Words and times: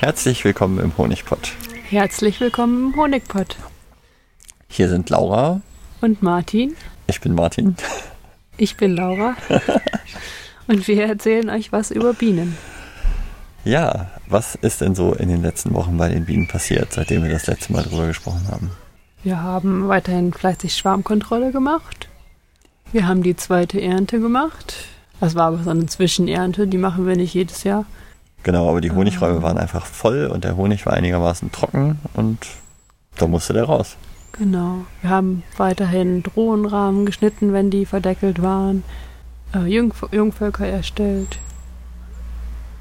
Herzlich 0.00 0.46
willkommen 0.46 0.78
im 0.78 0.96
Honigpott. 0.96 1.52
Herzlich 1.90 2.40
willkommen 2.40 2.86
im 2.86 2.96
Honigpott. 2.96 3.56
Hier 4.66 4.88
sind 4.88 5.10
Laura. 5.10 5.60
Und 6.00 6.22
Martin. 6.22 6.74
Ich 7.06 7.20
bin 7.20 7.34
Martin. 7.34 7.76
Ich 8.56 8.78
bin 8.78 8.96
Laura. 8.96 9.36
Und 10.66 10.88
wir 10.88 11.04
erzählen 11.04 11.50
euch 11.50 11.70
was 11.70 11.90
über 11.90 12.14
Bienen. 12.14 12.56
Ja, 13.66 14.10
was 14.26 14.54
ist 14.54 14.80
denn 14.80 14.94
so 14.94 15.12
in 15.12 15.28
den 15.28 15.42
letzten 15.42 15.74
Wochen 15.74 15.98
bei 15.98 16.08
den 16.08 16.24
Bienen 16.24 16.48
passiert, 16.48 16.94
seitdem 16.94 17.22
wir 17.22 17.30
das 17.30 17.46
letzte 17.46 17.74
Mal 17.74 17.82
drüber 17.82 18.06
gesprochen 18.06 18.48
haben? 18.50 18.70
Wir 19.22 19.42
haben 19.42 19.86
weiterhin 19.86 20.32
fleißig 20.32 20.74
Schwarmkontrolle 20.76 21.52
gemacht. 21.52 22.08
Wir 22.90 23.06
haben 23.06 23.22
die 23.22 23.36
zweite 23.36 23.78
Ernte 23.78 24.18
gemacht. 24.18 24.76
Das 25.20 25.34
war 25.34 25.48
aber 25.48 25.62
so 25.62 25.68
eine 25.68 25.84
Zwischenernte, 25.84 26.66
die 26.66 26.78
machen 26.78 27.06
wir 27.06 27.16
nicht 27.16 27.34
jedes 27.34 27.64
Jahr. 27.64 27.84
Genau, 28.42 28.68
aber 28.70 28.80
die 28.80 28.90
Honigräume 28.90 29.42
waren 29.42 29.58
einfach 29.58 29.84
voll 29.84 30.26
und 30.26 30.44
der 30.44 30.56
Honig 30.56 30.86
war 30.86 30.94
einigermaßen 30.94 31.52
trocken 31.52 31.98
und 32.14 32.46
da 33.16 33.26
musste 33.26 33.52
der 33.52 33.64
raus. 33.64 33.96
Genau. 34.32 34.86
Wir 35.02 35.10
haben 35.10 35.42
weiterhin 35.56 36.22
Drohnenrahmen 36.22 37.04
geschnitten, 37.04 37.52
wenn 37.52 37.70
die 37.70 37.84
verdeckelt 37.84 38.40
waren, 38.40 38.84
äh, 39.54 39.66
Jungv 39.66 40.08
Jungvölker 40.12 40.66
erstellt. 40.66 41.38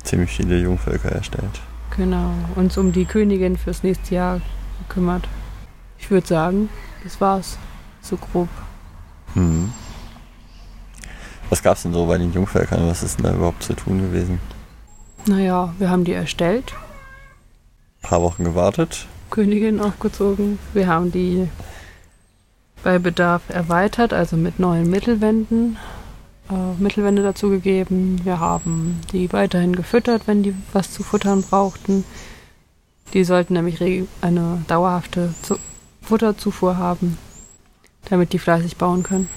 Ziemlich 0.04 0.32
viele 0.32 0.58
Jungvölker 0.60 1.12
erstellt. 1.12 1.62
Genau. 1.98 2.32
Uns 2.56 2.78
um 2.78 2.94
die 2.94 3.06
Königin 3.06 3.58
fürs 3.58 3.84
nächste 3.84 4.16
Jahr 4.16 4.42
gekümmert. 4.88 5.28
Ich 5.98 6.10
würde 6.10 6.28
sagen, 6.28 6.70
das 7.04 7.20
war's. 7.20 7.58
So 8.02 8.16
grob. 8.16 8.48
Hm. 9.34 9.74
Was 11.50 11.62
gab's 11.62 11.84
denn 11.84 11.94
so 11.94 12.06
bei 12.06 12.18
den 12.18 12.32
Jungvölkern? 12.32 12.88
Was 12.88 13.04
ist 13.04 13.18
denn 13.18 13.26
da 13.26 13.34
überhaupt 13.34 13.64
zu 13.64 13.74
tun 13.74 14.00
gewesen? 14.00 14.40
Naja, 15.26 15.74
wir 15.78 15.90
haben 15.90 16.04
die 16.04 16.14
erstellt. 16.14 16.74
Ein 18.02 18.10
paar 18.10 18.22
Wochen 18.22 18.44
gewartet. 18.44 19.08
Königin 19.30 19.80
aufgezogen. 19.80 20.60
Wir 20.74 20.88
haben 20.88 21.12
die 21.12 21.48
bei 22.84 22.98
Bedarf 22.98 23.44
erweitert, 23.50 24.14
also 24.14 24.38
mit 24.38 24.60
neuen 24.60 24.90
Mittelwänden. 24.90 25.78
Äh, 26.50 26.82
Mittelwände 26.82 27.22
dazugegeben. 27.22 28.22
Wir 28.24 28.40
haben 28.40 29.00
die 29.12 29.32
weiterhin 29.32 29.76
gefüttert, 29.76 30.24
wenn 30.26 30.44
die 30.44 30.56
was 30.74 30.92
zu 30.92 31.04
futtern 31.04 31.44
brauchten. 31.44 32.04
Die 33.14 33.24
sollten 33.24 33.54
nämlich 33.54 33.82
eine 34.22 34.64
dauerhafte 34.68 35.34
zu 35.42 35.58
Futterzufuhr 36.02 36.78
haben, 36.78 37.18
damit 38.10 38.34
die 38.34 38.40
fleißig 38.40 38.78
bauen 38.78 39.04
können 39.04 39.30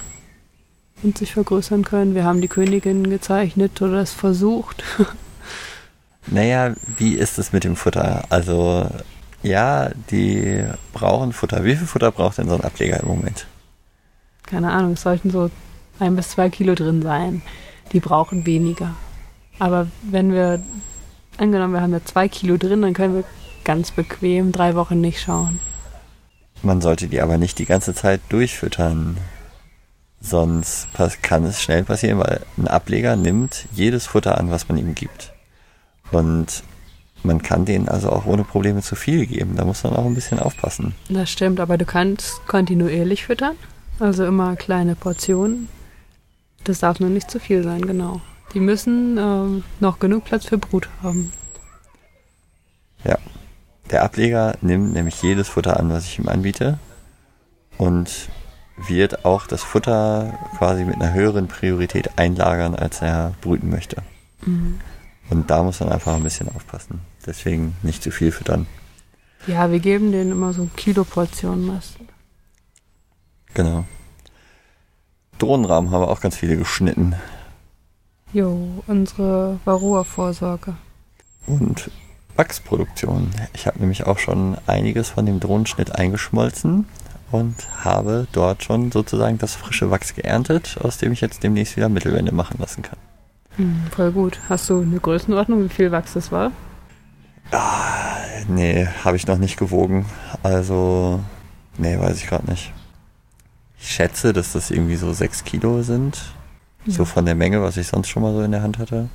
und 1.03 1.17
sich 1.17 1.33
vergrößern 1.33 1.83
können. 1.83 2.15
Wir 2.15 2.23
haben 2.23 2.41
die 2.41 2.47
Königin 2.47 3.09
gezeichnet 3.09 3.81
oder 3.81 3.97
es 4.01 4.13
versucht. 4.13 4.83
Naja, 6.27 6.73
wie 6.97 7.15
ist 7.15 7.37
es 7.37 7.53
mit 7.53 7.63
dem 7.63 7.75
Futter? 7.75 8.23
Also, 8.29 8.89
ja, 9.41 9.89
die 10.09 10.63
brauchen 10.93 11.33
Futter. 11.33 11.63
Wie 11.63 11.75
viel 11.75 11.87
Futter 11.87 12.11
braucht 12.11 12.37
denn 12.37 12.47
so 12.47 12.55
ein 12.55 12.63
Ableger 12.63 12.99
im 13.01 13.07
Moment? 13.07 13.45
Keine 14.43 14.71
Ahnung, 14.71 14.93
es 14.93 15.01
sollten 15.01 15.31
so 15.31 15.49
ein 15.99 16.15
bis 16.15 16.29
zwei 16.29 16.49
Kilo 16.49 16.75
drin 16.75 17.01
sein. 17.01 17.41
Die 17.91 17.99
brauchen 17.99 18.45
weniger. 18.45 18.95
Aber 19.59 19.87
wenn 20.01 20.31
wir, 20.31 20.61
angenommen, 21.37 21.73
wir 21.73 21.81
haben 21.81 21.93
ja 21.93 22.03
zwei 22.03 22.27
Kilo 22.27 22.57
drin, 22.57 22.81
dann 22.81 22.93
können 22.93 23.15
wir 23.15 23.23
ganz 23.63 23.91
bequem 23.91 24.51
drei 24.51 24.75
Wochen 24.75 24.99
nicht 25.01 25.21
schauen. 25.21 25.59
Man 26.61 26.81
sollte 26.81 27.07
die 27.07 27.21
aber 27.21 27.37
nicht 27.37 27.59
die 27.59 27.65
ganze 27.65 27.93
Zeit 27.93 28.21
durchfüttern. 28.29 29.17
Sonst 30.21 30.87
kann 31.21 31.43
es 31.43 31.61
schnell 31.61 31.83
passieren, 31.83 32.19
weil 32.19 32.41
ein 32.57 32.69
Ableger 32.69 33.17
nimmt 33.17 33.67
jedes 33.73 34.07
Futter 34.07 34.37
an, 34.37 34.49
was 34.49 34.69
man 34.69 34.77
ihm 34.77 34.95
gibt. 34.95 35.32
Und 36.13 36.63
man 37.23 37.41
kann 37.41 37.65
denen 37.65 37.87
also 37.87 38.09
auch 38.09 38.25
ohne 38.25 38.43
Probleme 38.43 38.81
zu 38.81 38.95
viel 38.95 39.25
geben. 39.25 39.55
Da 39.55 39.65
muss 39.65 39.83
man 39.83 39.95
auch 39.95 40.05
ein 40.05 40.15
bisschen 40.15 40.39
aufpassen. 40.39 40.93
Das 41.09 41.29
stimmt, 41.29 41.59
aber 41.59 41.77
du 41.77 41.85
kannst 41.85 42.45
kontinuierlich 42.47 43.25
füttern. 43.25 43.55
Also 43.99 44.25
immer 44.25 44.55
kleine 44.55 44.95
Portionen. 44.95 45.69
Das 46.63 46.79
darf 46.79 46.99
nur 46.99 47.09
nicht 47.09 47.29
zu 47.29 47.39
viel 47.39 47.63
sein, 47.63 47.85
genau. 47.85 48.21
Die 48.53 48.59
müssen 48.59 49.17
ähm, 49.17 49.63
noch 49.79 49.99
genug 49.99 50.25
Platz 50.25 50.45
für 50.45 50.57
Brut 50.57 50.89
haben. 51.01 51.31
Ja. 53.03 53.17
Der 53.91 54.03
Ableger 54.03 54.55
nimmt 54.61 54.93
nämlich 54.93 55.21
jedes 55.21 55.49
Futter 55.49 55.79
an, 55.79 55.89
was 55.89 56.05
ich 56.05 56.19
ihm 56.19 56.27
anbiete. 56.27 56.79
Und 57.77 58.29
wird 58.87 59.25
auch 59.25 59.45
das 59.47 59.61
Futter 59.63 60.37
quasi 60.57 60.83
mit 60.83 60.95
einer 60.95 61.13
höheren 61.13 61.47
Priorität 61.47 62.17
einlagern, 62.17 62.75
als 62.75 63.01
er 63.01 63.33
brüten 63.41 63.69
möchte. 63.69 64.01
Mhm. 64.45 64.79
Und 65.33 65.49
da 65.49 65.63
muss 65.63 65.79
man 65.79 65.89
einfach 65.89 66.13
ein 66.13 66.21
bisschen 66.21 66.47
aufpassen. 66.55 67.01
Deswegen 67.25 67.75
nicht 67.81 68.03
zu 68.03 68.11
viel 68.11 68.31
füttern. 68.31 68.67
Ja, 69.47 69.71
wir 69.71 69.79
geben 69.79 70.11
denen 70.11 70.31
immer 70.31 70.53
so 70.53 70.69
Kilo-Portionen 70.75 71.65
meist. 71.65 71.97
Genau. 73.55 73.83
Drohnenrahmen 75.39 75.89
haben 75.89 76.01
wir 76.01 76.11
auch 76.11 76.21
ganz 76.21 76.37
viele 76.37 76.55
geschnitten. 76.55 77.15
Jo, 78.31 78.83
unsere 78.85 79.59
Varroa-Vorsorge. 79.65 80.75
Und 81.47 81.89
Wachsproduktion. 82.35 83.31
Ich 83.53 83.65
habe 83.65 83.79
nämlich 83.79 84.05
auch 84.05 84.19
schon 84.19 84.55
einiges 84.67 85.09
von 85.09 85.25
dem 85.25 85.39
Drohnenschnitt 85.39 85.95
eingeschmolzen 85.95 86.85
und 87.31 87.55
habe 87.83 88.27
dort 88.33 88.63
schon 88.63 88.91
sozusagen 88.91 89.39
das 89.39 89.55
frische 89.55 89.89
Wachs 89.89 90.13
geerntet, 90.13 90.77
aus 90.79 90.99
dem 90.99 91.11
ich 91.11 91.21
jetzt 91.21 91.41
demnächst 91.41 91.75
wieder 91.75 91.89
Mittelwände 91.89 92.33
machen 92.33 92.59
lassen 92.59 92.83
kann. 92.83 92.99
Hm, 93.57 93.83
voll 93.91 94.11
gut. 94.11 94.39
Hast 94.49 94.69
du 94.69 94.81
eine 94.81 94.99
Größenordnung, 94.99 95.63
wie 95.63 95.69
viel 95.69 95.91
Wachs 95.91 96.13
das 96.13 96.31
war? 96.31 96.51
Ah, 97.51 98.17
nee, 98.47 98.87
habe 99.03 99.17
ich 99.17 99.27
noch 99.27 99.37
nicht 99.37 99.57
gewogen. 99.57 100.05
Also, 100.41 101.19
nee, 101.77 101.99
weiß 101.99 102.17
ich 102.17 102.27
gerade 102.27 102.49
nicht. 102.49 102.73
Ich 103.79 103.91
schätze, 103.91 104.33
dass 104.33 104.53
das 104.53 104.71
irgendwie 104.71 104.95
so 104.95 105.11
6 105.11 105.43
Kilo 105.43 105.83
sind. 105.83 106.33
Ja. 106.85 106.93
So 106.93 107.05
von 107.05 107.25
der 107.25 107.35
Menge, 107.35 107.61
was 107.61 107.77
ich 107.77 107.87
sonst 107.87 108.09
schon 108.09 108.23
mal 108.23 108.33
so 108.33 108.41
in 108.41 108.51
der 108.51 108.63
Hand 108.63 108.79
hatte. 108.79 109.09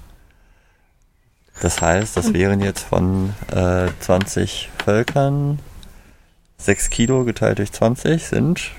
Das 1.60 1.82
heißt, 1.82 2.16
das 2.16 2.32
wären 2.32 2.60
jetzt 2.60 2.84
von 2.84 3.34
äh, 3.50 3.88
20 4.00 4.70
Völkern 4.84 5.58
6 6.58 6.90
Kilo 6.90 7.24
geteilt 7.24 7.58
durch 7.58 7.72
20 7.72 8.26
sind 8.26 8.70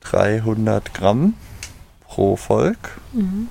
300 0.00 0.94
Gramm 0.94 1.34
pro 2.06 2.36
Volk. 2.36 2.98
Mhm. 3.12 3.48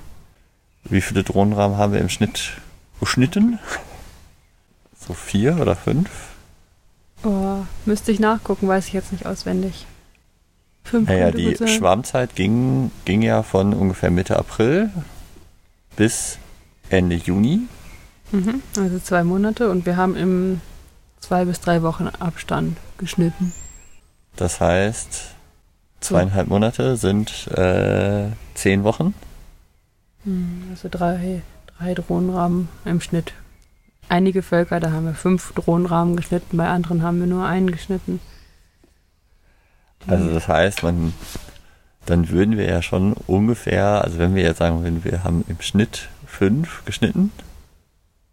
Wie 0.89 1.01
viele 1.01 1.23
Drohnenrahmen 1.23 1.77
haben 1.77 1.93
wir 1.93 1.99
im 1.99 2.09
Schnitt 2.09 2.53
geschnitten? 2.99 3.59
So 4.97 5.13
vier 5.13 5.59
oder 5.59 5.75
fünf? 5.75 6.09
Oh, 7.23 7.59
müsste 7.85 8.11
ich 8.11 8.19
nachgucken, 8.19 8.67
weiß 8.67 8.87
ich 8.87 8.93
jetzt 8.93 9.11
nicht 9.11 9.25
auswendig. 9.25 9.85
Fünf 10.83 11.09
naja, 11.09 11.31
die 11.31 11.55
Schwarmzeit 11.67 12.35
ging, 12.35 12.91
ging 13.05 13.21
ja 13.21 13.43
von 13.43 13.73
ungefähr 13.73 14.11
Mitte 14.11 14.37
April 14.37 14.89
bis 15.97 16.37
Ende 16.89 17.15
Juni. 17.15 17.61
Mhm, 18.31 18.61
also 18.77 18.99
zwei 18.99 19.23
Monate 19.23 19.69
und 19.69 19.85
wir 19.85 19.97
haben 19.97 20.15
im 20.15 20.61
zwei 21.19 21.45
bis 21.45 21.59
drei 21.59 21.81
Wochen 21.81 22.07
Abstand 22.07 22.77
geschnitten. 22.97 23.53
Das 24.35 24.61
heißt, 24.61 25.31
zweieinhalb 25.99 26.47
Monate 26.47 26.95
sind 26.95 27.47
äh, 27.47 28.27
zehn 28.53 28.83
Wochen. 28.83 29.13
Hm, 30.27 30.63
also 30.69 30.89
drei, 30.91 31.41
drei 31.79 31.93
Drohnenrahmen 31.93 32.67
im 32.83 32.99
Schnitt. 32.99 33.33
Einige 34.09 34.41
Völker, 34.41 34.79
da 34.79 34.91
haben 34.91 35.05
wir 35.05 35.13
fünf 35.13 35.53
Drohnenrahmen 35.53 36.17
geschnitten, 36.17 36.57
bei 36.57 36.67
anderen 36.67 37.01
haben 37.01 37.19
wir 37.19 37.27
nur 37.27 37.45
einen 37.45 37.71
geschnitten. 37.71 38.19
Also 40.05 40.29
das 40.33 40.47
heißt, 40.47 40.83
man, 40.83 41.13
dann 42.05 42.29
würden 42.29 42.57
wir 42.57 42.65
ja 42.65 42.81
schon 42.81 43.13
ungefähr, 43.25 44.03
also 44.03 44.17
wenn 44.19 44.35
wir 44.35 44.43
jetzt 44.43 44.59
sagen 44.59 44.83
würden, 44.83 45.03
wir 45.03 45.23
haben 45.23 45.43
im 45.47 45.59
Schnitt 45.61 46.09
fünf 46.25 46.83
geschnitten, 46.85 47.31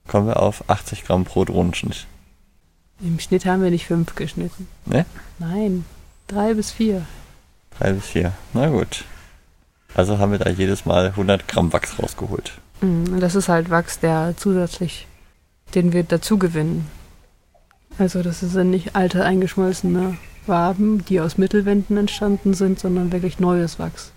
kommen 0.07 0.27
wir 0.27 0.41
auf 0.41 0.69
80 0.69 1.05
Gramm 1.05 1.25
pro 1.25 1.45
Drohnenschnitt. 1.45 2.07
Im 3.01 3.19
Schnitt 3.19 3.47
haben 3.47 3.63
wir 3.63 3.71
nicht 3.71 3.87
fünf 3.87 4.15
geschnitten. 4.15 4.69
Ne? 4.87 5.07
Nein, 5.39 5.85
drei 6.27 6.55
bis 6.55 6.71
vier. 6.73 7.07
Drei 7.79 7.93
bis 7.93 8.07
vier, 8.07 8.33
na 8.53 8.69
gut. 8.69 9.05
Also 9.95 10.19
haben 10.19 10.33
wir 10.33 10.39
da 10.39 10.51
jedes 10.51 10.87
Mal 10.87 11.07
100 11.07 11.47
Gramm 11.47 11.73
Wachs 11.73 11.99
rausgeholt. 11.99 12.53
Mhm, 12.81 13.15
und 13.15 13.21
das 13.21 13.35
ist 13.35 13.49
halt 13.49 13.71
Wachs, 13.71 14.01
der 14.01 14.35
zusätzlich, 14.37 15.07
den 15.75 15.93
wir 15.93 16.03
dazu 16.03 16.39
gewinnen. 16.39 16.87
Also 17.99 18.23
das 18.23 18.41
sind 18.41 18.71
nicht 18.71 18.97
alte 18.97 19.25
eingeschmolzene 19.25 20.17
Waben, 20.47 21.05
die 21.05 21.21
aus 21.21 21.39
Mittelwänden 21.39 21.97
entstanden 21.97 22.55
sind, 22.55 22.81
sondern 22.81 23.13
wirklich 23.13 23.39
neues 23.39 23.79
Wachs. 23.79 24.13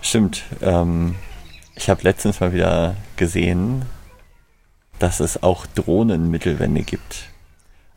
Stimmt. 0.00 0.44
Ähm, 0.60 1.14
ich 1.74 1.88
habe 1.88 2.02
letztens 2.02 2.40
mal 2.40 2.52
wieder 2.52 2.94
gesehen, 3.16 3.86
dass 4.98 5.20
es 5.20 5.42
auch 5.42 5.66
Drohnenmittelwände 5.66 6.82
gibt. 6.82 7.30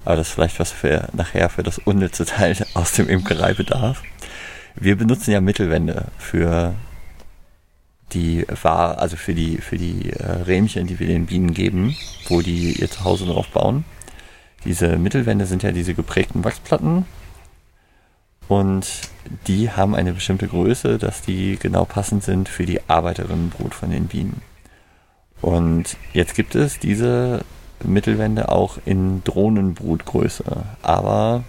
Aber 0.05 0.15
das 0.15 0.29
ist 0.29 0.33
vielleicht 0.33 0.59
was 0.59 0.71
für 0.71 1.09
nachher 1.13 1.49
für 1.49 1.63
das 1.63 1.77
unnütze 1.79 2.25
Teil 2.25 2.55
aus 2.73 2.93
dem 2.93 3.09
Imkereibedarf. 3.09 4.01
Wir 4.75 4.95
benutzen 4.95 5.31
ja 5.31 5.41
Mittelwände 5.41 6.05
für 6.17 6.75
die 8.13 8.45
war, 8.61 8.99
also 8.99 9.17
für 9.17 9.33
die, 9.33 9.57
für 9.57 9.77
die 9.77 10.11
äh, 10.11 10.23
Rähmchen, 10.23 10.87
die 10.87 10.99
wir 10.99 11.07
den 11.07 11.25
Bienen 11.25 11.53
geben, 11.53 11.95
wo 12.27 12.41
die 12.41 12.73
ihr 12.73 12.89
Zuhause 12.89 13.25
drauf 13.25 13.47
bauen. 13.49 13.83
Diese 14.65 14.97
Mittelwände 14.97 15.45
sind 15.45 15.63
ja 15.63 15.71
diese 15.71 15.93
geprägten 15.93 16.43
Wachsplatten 16.43 17.05
und 18.47 18.87
die 19.47 19.71
haben 19.71 19.93
eine 19.93 20.13
bestimmte 20.13 20.47
Größe, 20.47 20.97
dass 20.97 21.21
die 21.21 21.57
genau 21.57 21.85
passend 21.85 22.23
sind 22.23 22.47
für 22.49 22.65
die 22.65 22.81
Arbeiterinnenbrut 22.87 23.73
von 23.73 23.91
den 23.91 24.07
Bienen. 24.07 24.41
Und 25.41 25.97
jetzt 26.13 26.33
gibt 26.33 26.55
es 26.55 26.79
diese 26.79 27.43
Mittelwände 27.83 28.49
auch 28.49 28.79
in 28.85 29.23
Drohnenbrutgröße, 29.23 30.43
aber 30.81 31.43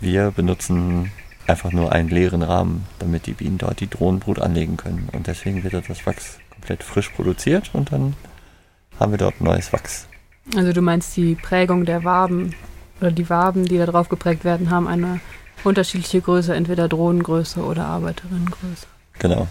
wir 0.00 0.30
benutzen 0.30 1.12
einfach 1.46 1.72
nur 1.72 1.92
einen 1.92 2.08
leeren 2.08 2.42
Rahmen, 2.42 2.86
damit 2.98 3.26
die 3.26 3.32
Bienen 3.32 3.58
dort 3.58 3.80
die 3.80 3.88
Drohnenbrut 3.88 4.38
anlegen 4.38 4.76
können. 4.76 5.08
Und 5.12 5.26
deswegen 5.26 5.62
wird 5.62 5.74
das 5.88 6.06
Wachs 6.06 6.38
komplett 6.50 6.82
frisch 6.82 7.10
produziert 7.10 7.70
und 7.72 7.92
dann 7.92 8.14
haben 8.98 9.12
wir 9.12 9.18
dort 9.18 9.40
neues 9.40 9.72
Wachs. 9.72 10.06
Also 10.56 10.72
du 10.72 10.82
meinst 10.82 11.16
die 11.16 11.34
Prägung 11.34 11.84
der 11.84 12.04
Waben 12.04 12.54
oder 13.00 13.10
die 13.10 13.28
Waben, 13.28 13.64
die 13.64 13.78
da 13.78 13.86
drauf 13.86 14.08
geprägt 14.08 14.44
werden, 14.44 14.70
haben 14.70 14.86
eine 14.86 15.20
unterschiedliche 15.64 16.20
Größe, 16.20 16.54
entweder 16.54 16.88
Drohnengröße 16.88 17.60
oder 17.60 17.86
Arbeiterinnengröße. 17.86 18.86
Genau. 19.18 19.48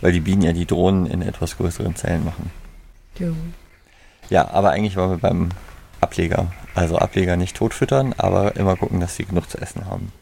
Weil 0.00 0.12
die 0.12 0.20
Bienen 0.20 0.42
ja 0.42 0.52
die 0.52 0.66
Drohnen 0.66 1.06
in 1.06 1.22
etwas 1.22 1.56
größeren 1.56 1.94
Zellen 1.96 2.24
machen. 2.24 2.50
Jo. 3.18 3.34
Ja, 4.30 4.50
aber 4.50 4.70
eigentlich 4.70 4.96
waren 4.96 5.10
wir 5.10 5.18
beim 5.18 5.50
Ableger. 6.00 6.52
Also 6.74 6.98
Ableger 6.98 7.36
nicht 7.36 7.56
totfüttern, 7.56 8.14
aber 8.16 8.56
immer 8.56 8.76
gucken, 8.76 9.00
dass 9.00 9.16
sie 9.16 9.24
genug 9.24 9.50
zu 9.50 9.58
essen 9.58 9.86
haben. 9.86 10.12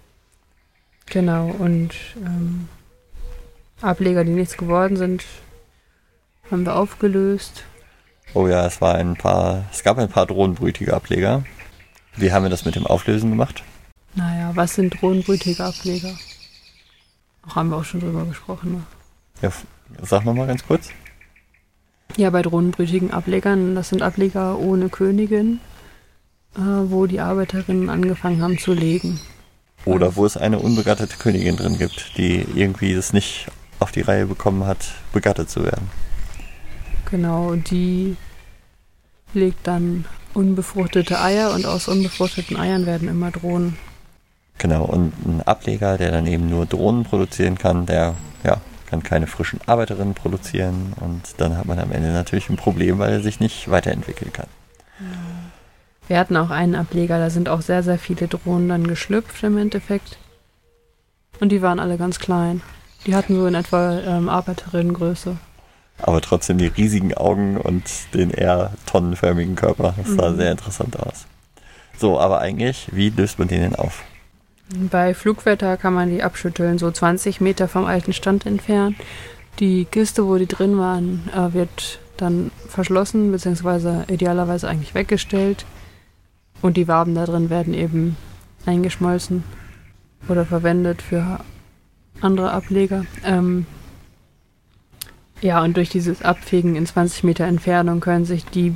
Genau, 1.11 1.49
und 1.49 1.91
ähm, 2.25 2.69
Ableger, 3.81 4.25
die 4.25 4.31
nichts 4.31 4.57
geworden 4.57 4.97
sind, 4.97 5.25
haben 6.51 6.65
wir 6.65 6.77
aufgelöst. 6.77 7.65
Oh 8.33 8.47
ja, 8.47 8.65
es 8.65 8.81
war 8.81 8.95
ein 8.95 9.17
paar, 9.17 9.65
es 9.73 9.83
gab 9.83 9.99
ein 9.99 10.09
paar 10.09 10.27
drohnenbrütige 10.27 10.95
Ableger. 10.95 11.43
Wie 12.17 12.33
haben 12.33 12.45
wir 12.45 12.51
das 12.51 12.65
mit 12.65 12.77
dem 12.77 12.87
Auflösen 12.87 13.31
gemacht? 13.31 13.65
Naja, 14.15 14.53
was 14.55 14.75
sind 14.75 15.01
drohnenbrütige 15.01 15.65
Ableger? 15.65 16.15
Auch 17.47 17.57
haben 17.57 17.71
wir 17.71 17.77
auch 17.79 17.85
schon 17.85 18.01
drüber 18.01 18.25
gesprochen. 18.25 18.73
Ne? 18.73 18.83
Ja, 19.43 19.53
sag 20.03 20.25
nochmal 20.25 20.47
ganz 20.47 20.65
kurz. 20.65 20.91
Ja, 22.17 22.31
bei 22.31 22.43
drohnenbrütigen 22.43 23.13
Ablegern, 23.13 23.75
das 23.75 23.89
sind 23.89 24.03
Ableger 24.03 24.59
ohne 24.59 24.89
Königin, 24.89 25.61
äh, 26.57 26.61
wo 26.61 27.07
die 27.07 27.21
Arbeiterinnen 27.21 27.89
angefangen 27.89 28.43
haben 28.43 28.59
zu 28.59 28.73
legen. 28.73 29.21
Oder 29.85 30.17
wo 30.17 30.27
es 30.27 30.37
eine 30.37 30.59
unbegattete 30.59 31.17
Königin 31.17 31.57
drin 31.57 31.79
gibt, 31.79 32.17
die 32.19 32.47
irgendwie 32.55 32.95
das 32.95 33.13
nicht 33.13 33.47
auf 33.79 33.93
die 33.93 34.03
Reihe 34.03 34.27
bekommen 34.27 34.67
hat, 34.67 34.79
begattet 35.13 35.49
zu 35.49 35.65
werden. 35.65 35.91
Genau, 37.11 37.55
die 37.55 38.17
legt 39.33 39.67
dann 39.67 40.05
unbefruchtete 40.35 41.21
Eier 41.21 41.55
und 41.55 41.67
aus 41.67 41.89
unbefruchteten 41.89 42.57
Eiern 42.57 42.87
werden 42.87 43.09
immer 43.09 43.31
Drohnen. 43.31 43.77
Genau, 44.59 44.85
und 44.85 45.13
ein 45.25 45.43
Ableger, 45.43 45.97
der 45.97 46.11
dann 46.11 46.27
eben 46.27 46.51
nur 46.51 46.67
Drohnen 46.67 47.05
produzieren 47.05 47.57
kann, 47.57 47.87
der 47.87 48.15
ja, 48.45 48.61
kann 48.87 49.03
keine 49.03 49.27
frischen 49.27 49.59
Arbeiterinnen 49.67 50.15
produzieren 50.15 50.93
und 51.01 51.23
dann 51.39 51.57
hat 51.57 51.65
man 51.65 51.79
am 51.79 51.93
Ende 51.93 52.13
natürlich 52.13 52.51
ein 52.51 52.57
Problem, 52.57 52.99
weil 52.99 53.13
er 53.13 53.23
sich 53.23 53.41
nicht 53.41 53.71
weiterentwickeln 53.71 54.33
kann. 54.33 54.49
Wir 56.11 56.19
hatten 56.19 56.37
auch 56.37 56.51
einen 56.51 56.75
Ableger, 56.75 57.21
da 57.21 57.31
sind 57.31 57.49
auch 57.49 57.63
sehr, 57.63 57.85
sehr 57.85 57.97
viele 57.97 58.27
Drohnen 58.27 58.69
dann 58.69 58.85
geschlüpft 58.85 59.45
im 59.45 59.57
Endeffekt. 59.57 60.19
Und 61.39 61.51
die 61.53 61.63
waren 61.63 61.79
alle 61.79 61.99
ganz 61.99 62.19
klein. 62.19 62.63
Die 63.07 63.15
hatten 63.15 63.37
so 63.37 63.47
in 63.47 63.55
etwa 63.55 63.97
ähm, 64.01 64.29
Arbeiterinnengröße. 64.29 65.37
Aber 66.03 66.21
trotzdem 66.21 66.59
die 66.59 66.67
riesigen 66.67 67.15
Augen 67.15 67.57
und 67.59 67.85
den 68.13 68.33
eher 68.33 68.73
tonnenförmigen 68.87 69.55
Körper. 69.55 69.95
Das 69.99 70.09
sah 70.17 70.31
Mhm. 70.31 70.37
sehr 70.37 70.51
interessant 70.51 70.99
aus. 70.99 71.27
So, 71.97 72.19
aber 72.19 72.41
eigentlich, 72.41 72.89
wie 72.91 73.11
löst 73.11 73.39
man 73.39 73.47
den 73.47 73.61
denn 73.63 73.77
auf? 73.77 74.03
Bei 74.91 75.15
Flugwetter 75.15 75.77
kann 75.77 75.95
man 75.95 76.11
die 76.11 76.25
abschütteln, 76.25 76.79
so 76.79 76.91
20 76.91 77.41
Meter 77.41 77.69
vom 77.69 77.85
alten 77.85 78.13
Stand 78.15 78.47
entfernt. 78.47 78.97
Die 79.61 79.85
Kiste, 79.85 80.27
wo 80.27 80.39
die 80.39 80.49
drin 80.49 80.77
waren, 80.77 81.29
äh, 81.33 81.55
wird 81.55 82.01
dann 82.17 82.51
verschlossen, 82.69 83.31
beziehungsweise 83.31 84.07
idealerweise 84.09 84.69
eigentlich 84.69 84.97
weggestellt. 84.97 85.67
Und 86.63 86.77
die 86.77 86.89
Waben 86.89 87.15
da 87.15 87.25
drin 87.25 87.51
werden 87.51 87.75
eben 87.75 88.17
eingeschmolzen 88.67 89.45
oder 90.29 90.45
verwendet 90.45 91.03
für 91.03 91.41
andere 92.21 92.53
Ableger. 92.53 93.05
Ähm, 93.25 93.67
ja, 95.41 95.63
und 95.63 95.77
durch 95.77 95.89
dieses 95.89 96.23
Abfegen 96.23 96.77
in 96.77 96.85
20 96.85 97.25
Meter 97.25 97.47
Entfernung 97.47 98.01
können 98.01 98.27
sich 98.27 98.45
die 98.45 98.75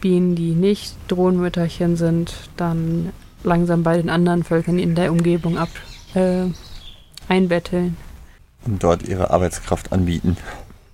Bienen, 0.00 0.34
die 0.34 0.52
nicht 0.52 0.96
Drohnenmütterchen 1.08 1.96
sind, 1.96 2.34
dann 2.56 3.10
langsam 3.42 3.82
bei 3.82 3.96
den 3.96 4.10
anderen 4.10 4.44
Völkern 4.44 4.78
in 4.78 4.94
der 4.94 5.10
Umgebung 5.10 5.56
ab 5.56 5.70
äh, 6.14 6.44
einbetteln. 7.28 7.96
Und 8.66 8.82
dort 8.82 9.02
ihre 9.02 9.30
Arbeitskraft 9.30 9.92
anbieten. 9.92 10.36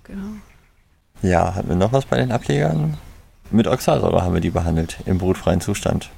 Genau. 0.03 0.27
Ja, 1.21 1.55
hatten 1.55 1.69
wir 1.69 1.75
noch 1.75 1.93
was 1.93 2.05
bei 2.05 2.17
den 2.17 2.31
Ablegern? 2.31 2.97
Mit 3.49 3.67
Oxalsäure 3.67 4.23
haben 4.23 4.33
wir 4.33 4.41
die 4.41 4.49
behandelt, 4.49 4.97
im 5.05 5.17
brutfreien 5.17 5.61
Zustand. 5.61 6.09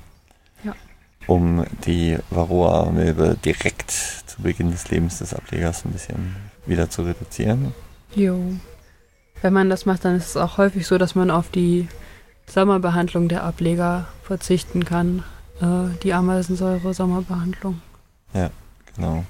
Ja. 1.28 1.34
Um 1.34 1.66
die 1.86 2.18
Varroa-Milbe 2.30 3.38
direkt 3.44 3.92
zu 3.92 4.42
Beginn 4.42 4.72
des 4.72 4.90
Lebens 4.90 5.20
des 5.20 5.34
Ablegers 5.34 5.86
ein 5.86 5.92
bisschen 5.92 6.36
wieder 6.66 6.90
zu 6.90 7.04
reduzieren. 7.04 7.74
Jo. 8.16 8.40
Wenn 9.42 9.54
man 9.54 9.70
das 9.70 9.86
macht, 9.86 10.06
dann 10.06 10.16
ist 10.16 10.30
es 10.30 10.38
auch 10.38 10.58
häufig 10.58 10.88
so, 10.88 10.98
dass 10.98 11.16
man 11.16 11.30
auf 11.30 11.50
die 11.50 11.88
Sommerbehandlung 12.48 13.28
der 13.28 13.44
Ableger 13.44 14.08
verzichten 14.24 14.86
kann. 14.86 15.24
Äh, 15.62 15.98
die 16.04 16.14
Ameisensäure-Sommerbehandlung. 16.14 17.81
Genau. 18.96 19.26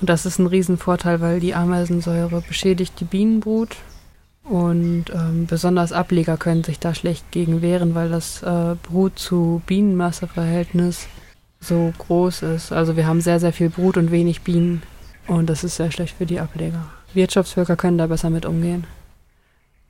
Und 0.00 0.08
das 0.08 0.24
ist 0.24 0.38
ein 0.38 0.46
Riesenvorteil, 0.46 1.20
weil 1.20 1.40
die 1.40 1.54
Ameisensäure 1.54 2.40
beschädigt 2.40 3.00
die 3.00 3.04
Bienenbrut. 3.04 3.76
Und 4.50 5.04
ähm, 5.14 5.46
besonders 5.46 5.92
Ableger 5.92 6.36
können 6.36 6.64
sich 6.64 6.80
da 6.80 6.92
schlecht 6.92 7.30
gegen 7.30 7.62
wehren, 7.62 7.94
weil 7.94 8.08
das 8.08 8.42
äh, 8.42 8.74
Brut 8.82 9.16
zu 9.16 9.62
Bienenmasseverhältnis 9.66 11.06
so 11.60 11.92
groß 11.98 12.42
ist. 12.42 12.72
Also 12.72 12.96
wir 12.96 13.06
haben 13.06 13.20
sehr, 13.20 13.38
sehr 13.38 13.52
viel 13.52 13.70
Brut 13.70 13.96
und 13.96 14.10
wenig 14.10 14.40
Bienen. 14.42 14.82
Und 15.28 15.48
das 15.48 15.62
ist 15.62 15.76
sehr 15.76 15.92
schlecht 15.92 16.16
für 16.18 16.26
die 16.26 16.40
Ableger. 16.40 16.84
Wirtschaftsvölker 17.14 17.76
können 17.76 17.96
da 17.96 18.08
besser 18.08 18.28
mit 18.28 18.44
umgehen, 18.44 18.88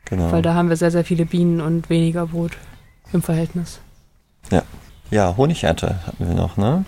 genau. 0.04 0.30
weil 0.30 0.42
da 0.42 0.52
haben 0.52 0.68
wir 0.68 0.76
sehr, 0.76 0.90
sehr 0.90 1.04
viele 1.04 1.24
Bienen 1.24 1.62
und 1.62 1.88
weniger 1.88 2.26
Brut 2.26 2.58
im 3.14 3.22
Verhältnis. 3.22 3.80
Ja, 5.10 5.36
Honigernte 5.38 6.06
hatten 6.06 6.28
wir 6.28 6.34
noch, 6.34 6.58
ne? 6.58 6.84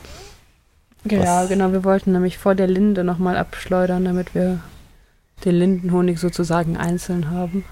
Ja, 1.04 1.42
Was- 1.42 1.48
genau. 1.48 1.72
Wir 1.72 1.84
wollten 1.84 2.12
nämlich 2.12 2.36
vor 2.36 2.54
der 2.54 2.66
Linde 2.66 3.02
nochmal 3.02 3.38
abschleudern, 3.38 4.04
damit 4.04 4.34
wir 4.34 4.60
den 5.44 5.54
Lindenhonig 5.54 6.18
sozusagen 6.18 6.76
einzeln 6.76 7.30
haben. 7.30 7.64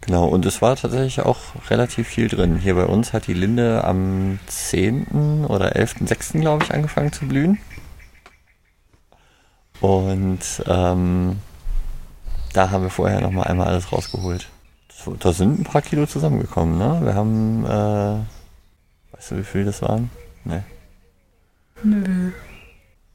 Genau, 0.00 0.28
und 0.28 0.46
es 0.46 0.62
war 0.62 0.76
tatsächlich 0.76 1.20
auch 1.20 1.38
relativ 1.70 2.06
viel 2.06 2.28
drin. 2.28 2.56
Hier 2.56 2.74
bei 2.74 2.86
uns 2.86 3.12
hat 3.12 3.26
die 3.26 3.34
Linde 3.34 3.84
am 3.84 4.38
10. 4.46 5.46
oder 5.46 5.76
11.6. 5.76 6.40
glaube 6.40 6.64
ich 6.64 6.72
angefangen 6.72 7.12
zu 7.12 7.26
blühen. 7.26 7.58
Und 9.80 10.40
ähm, 10.66 11.38
da 12.52 12.70
haben 12.70 12.82
wir 12.82 12.90
vorher 12.90 13.20
nochmal 13.20 13.48
einmal 13.48 13.68
alles 13.68 13.92
rausgeholt. 13.92 14.48
Da 15.20 15.32
sind 15.32 15.60
ein 15.60 15.64
paar 15.64 15.82
Kilo 15.82 16.06
zusammengekommen, 16.06 16.76
ne? 16.76 17.00
Wir 17.02 17.14
haben, 17.14 17.64
äh, 17.64 19.16
weißt 19.16 19.30
du 19.30 19.38
wie 19.38 19.44
viel 19.44 19.64
das 19.64 19.80
waren? 19.82 20.10
Ne. 20.44 20.64
Nö. 21.82 22.32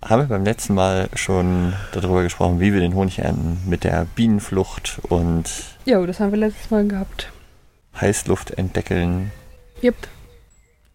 Haben 0.06 0.24
wir 0.24 0.28
beim 0.28 0.44
letzten 0.44 0.74
Mal 0.74 1.10
schon 1.16 1.74
darüber 1.94 2.24
gesprochen, 2.24 2.60
wie 2.60 2.74
wir 2.74 2.82
den 2.82 2.94
Honig 2.94 3.20
ernten 3.20 3.60
mit 3.66 3.84
der 3.86 4.06
Bienenflucht 4.16 5.00
und 5.10 5.46
Jo, 5.86 6.06
das 6.06 6.20
haben 6.20 6.32
wir 6.32 6.40
letztes 6.40 6.70
Mal 6.72 6.88
gehabt. 6.88 7.32
Heißluft 8.00 8.52
entdeckeln. 8.52 9.32
Yep. 9.82 9.96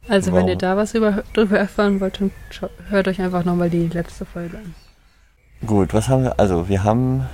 Also 0.09 0.33
wenn 0.33 0.43
Wow. 0.45 0.51
ihr 0.51 0.57
da 0.57 0.77
was 0.77 0.95
über, 0.95 1.23
drüber 1.33 1.59
erfahren 1.59 2.01
wollt, 2.01 2.21
dann 2.21 2.31
hört 2.89 3.09
euch 3.09 3.21
einfach 3.21 3.45
nochmal 3.45 3.71
die 3.71 3.87
letzte 3.89 4.25
Folge 4.25 4.59
an. 4.59 4.75
Gut, 5.67 5.93
was 5.95 6.09
haben 6.09 6.25
wir? 6.25 6.39
Also, 6.39 6.69
wir 6.69 6.85
haben 6.85 7.27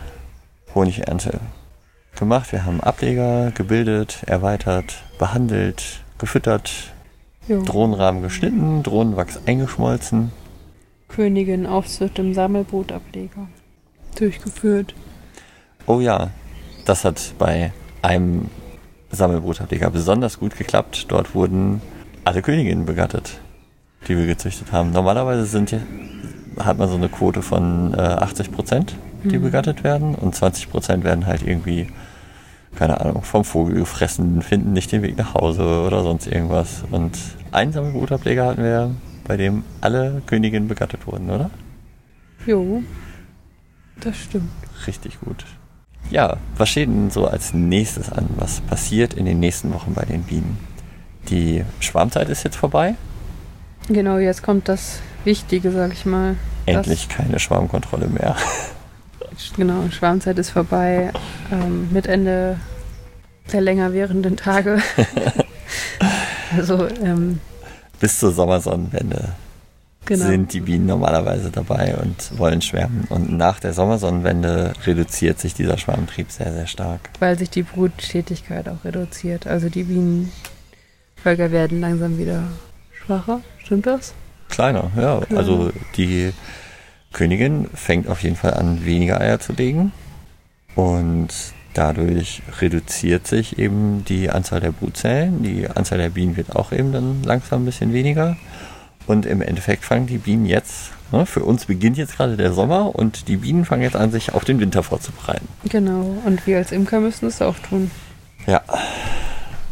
Honigernte 0.74 1.40
gemacht, 2.16 2.52
wir 2.52 2.64
haben 2.64 2.80
Ableger 2.80 3.50
gebildet, 3.52 4.22
erweitert, 4.26 5.02
behandelt, 5.18 6.00
gefüttert, 6.18 6.70
Jo. 7.46 7.62
Drohnenrahmen 7.62 8.22
geschnitten, 8.22 8.82
Drohnenwachs 8.82 9.40
eingeschmolzen. 9.46 10.32
Königin 11.14 11.66
Aufzucht 11.66 12.18
im 12.18 12.34
Sammelbootableger. 12.34 13.48
Durchgeführt. 14.18 14.94
Oh 15.86 16.00
ja, 16.00 16.30
das 16.86 17.04
hat 17.04 17.34
bei 17.38 17.72
einem 18.02 18.48
Sammelbrutableger 19.10 19.90
besonders 19.90 20.38
gut 20.38 20.56
geklappt. 20.56 21.06
Dort 21.08 21.34
wurden 21.34 21.80
alle 22.24 22.42
Königinnen 22.42 22.86
begattet, 22.86 23.38
die 24.08 24.16
wir 24.16 24.26
gezüchtet 24.26 24.72
haben. 24.72 24.90
Normalerweise 24.92 25.44
sind 25.46 25.70
ja, 25.70 25.78
hat 26.58 26.78
man 26.78 26.88
so 26.88 26.96
eine 26.96 27.08
Quote 27.08 27.42
von 27.42 27.94
äh, 27.94 27.98
80 28.00 28.50
Prozent, 28.50 28.96
die 29.24 29.38
Mhm. 29.38 29.42
begattet 29.42 29.84
werden 29.84 30.14
und 30.14 30.34
20 30.34 30.70
Prozent 30.70 31.04
werden 31.04 31.26
halt 31.26 31.42
irgendwie 31.46 31.88
keine 32.76 33.00
Ahnung, 33.00 33.22
vom 33.22 33.44
Vogel 33.44 33.76
gefressen, 33.76 34.42
finden 34.42 34.72
nicht 34.72 34.90
den 34.90 35.02
Weg 35.02 35.16
nach 35.16 35.34
Hause 35.34 35.62
oder 35.86 36.02
sonst 36.02 36.26
irgendwas. 36.26 36.82
Und 36.90 37.16
einen 37.52 37.72
Sammelbrutableger 37.72 38.46
hatten 38.46 38.64
wir, 38.64 38.90
bei 39.26 39.36
dem 39.36 39.64
alle 39.80 40.22
Königinnen 40.26 40.68
begattet 40.68 41.06
wurden, 41.06 41.30
oder? 41.30 41.50
Jo, 42.46 42.82
das 44.00 44.16
stimmt. 44.16 44.50
Richtig 44.86 45.20
gut. 45.20 45.44
Ja, 46.10 46.36
was 46.56 46.68
steht 46.68 46.88
denn 46.88 47.10
so 47.10 47.26
als 47.26 47.54
nächstes 47.54 48.12
an? 48.12 48.28
Was 48.36 48.60
passiert 48.60 49.14
in 49.14 49.24
den 49.24 49.40
nächsten 49.40 49.72
Wochen 49.72 49.94
bei 49.94 50.04
den 50.04 50.22
Bienen? 50.24 50.58
Die 51.28 51.64
Schwarmzeit 51.80 52.28
ist 52.28 52.44
jetzt 52.44 52.56
vorbei. 52.56 52.96
Genau, 53.88 54.18
jetzt 54.18 54.42
kommt 54.42 54.68
das 54.68 55.00
Wichtige, 55.24 55.70
sag 55.70 55.92
ich 55.92 56.04
mal. 56.04 56.36
Endlich 56.66 57.08
keine 57.08 57.38
Schwarmkontrolle 57.38 58.08
mehr. 58.08 58.36
Genau, 59.56 59.88
Schwarmzeit 59.90 60.38
ist 60.38 60.50
vorbei. 60.50 61.10
Ähm, 61.50 61.88
mit 61.92 62.06
Ende 62.06 62.58
der 63.52 63.60
länger 63.60 63.92
währenden 63.92 64.36
Tage. 64.36 64.80
also 66.56 66.86
ähm, 67.02 67.40
bis 68.04 68.18
zur 68.18 68.32
Sommersonnenwende 68.32 69.30
genau. 70.04 70.26
sind 70.26 70.52
die 70.52 70.60
Bienen 70.60 70.84
normalerweise 70.84 71.50
dabei 71.50 71.96
und 71.96 72.38
wollen 72.38 72.60
schwärmen. 72.60 73.06
Und 73.08 73.32
nach 73.32 73.60
der 73.60 73.72
Sommersonnenwende 73.72 74.74
reduziert 74.84 75.40
sich 75.40 75.54
dieser 75.54 75.78
Schwarmtrieb 75.78 76.30
sehr, 76.30 76.52
sehr 76.52 76.66
stark. 76.66 77.00
Weil 77.18 77.38
sich 77.38 77.48
die 77.48 77.62
Bruttätigkeit 77.62 78.68
auch 78.68 78.84
reduziert. 78.84 79.46
Also 79.46 79.70
die 79.70 79.84
Bienenvölker 79.84 81.50
werden 81.50 81.80
langsam 81.80 82.18
wieder 82.18 82.42
schwacher. 82.92 83.40
Stimmt 83.56 83.86
das? 83.86 84.12
Kleiner, 84.50 84.90
ja. 84.98 85.20
Kleiner. 85.20 85.40
Also 85.40 85.72
die 85.96 86.34
Königin 87.14 87.70
fängt 87.72 88.06
auf 88.08 88.22
jeden 88.22 88.36
Fall 88.36 88.52
an, 88.52 88.84
weniger 88.84 89.18
Eier 89.18 89.40
zu 89.40 89.54
legen. 89.54 89.92
Und 90.74 91.32
dadurch 91.74 92.42
reduziert 92.60 93.26
sich 93.26 93.58
eben 93.58 94.04
die 94.06 94.30
Anzahl 94.30 94.60
der 94.60 94.72
Brutzellen. 94.72 95.42
Die 95.42 95.68
Anzahl 95.68 95.98
der 95.98 96.10
Bienen 96.10 96.36
wird 96.36 96.54
auch 96.56 96.72
eben 96.72 96.92
dann 96.92 97.22
langsam 97.22 97.62
ein 97.62 97.66
bisschen 97.66 97.92
weniger. 97.92 98.36
Und 99.06 99.26
im 99.26 99.42
Endeffekt 99.42 99.84
fangen 99.84 100.06
die 100.06 100.18
Bienen 100.18 100.46
jetzt, 100.46 100.90
ne, 101.12 101.26
für 101.26 101.44
uns 101.44 101.66
beginnt 101.66 101.98
jetzt 101.98 102.16
gerade 102.16 102.36
der 102.36 102.52
Sommer 102.52 102.94
und 102.94 103.28
die 103.28 103.36
Bienen 103.36 103.64
fangen 103.64 103.82
jetzt 103.82 103.96
an, 103.96 104.10
sich 104.10 104.32
auf 104.32 104.44
den 104.44 104.60
Winter 104.60 104.82
vorzubereiten. 104.82 105.46
Genau, 105.64 106.16
und 106.24 106.46
wir 106.46 106.56
als 106.56 106.72
Imker 106.72 107.00
müssen 107.00 107.26
es 107.26 107.42
auch 107.42 107.58
tun. 107.58 107.90
Ja. 108.46 108.62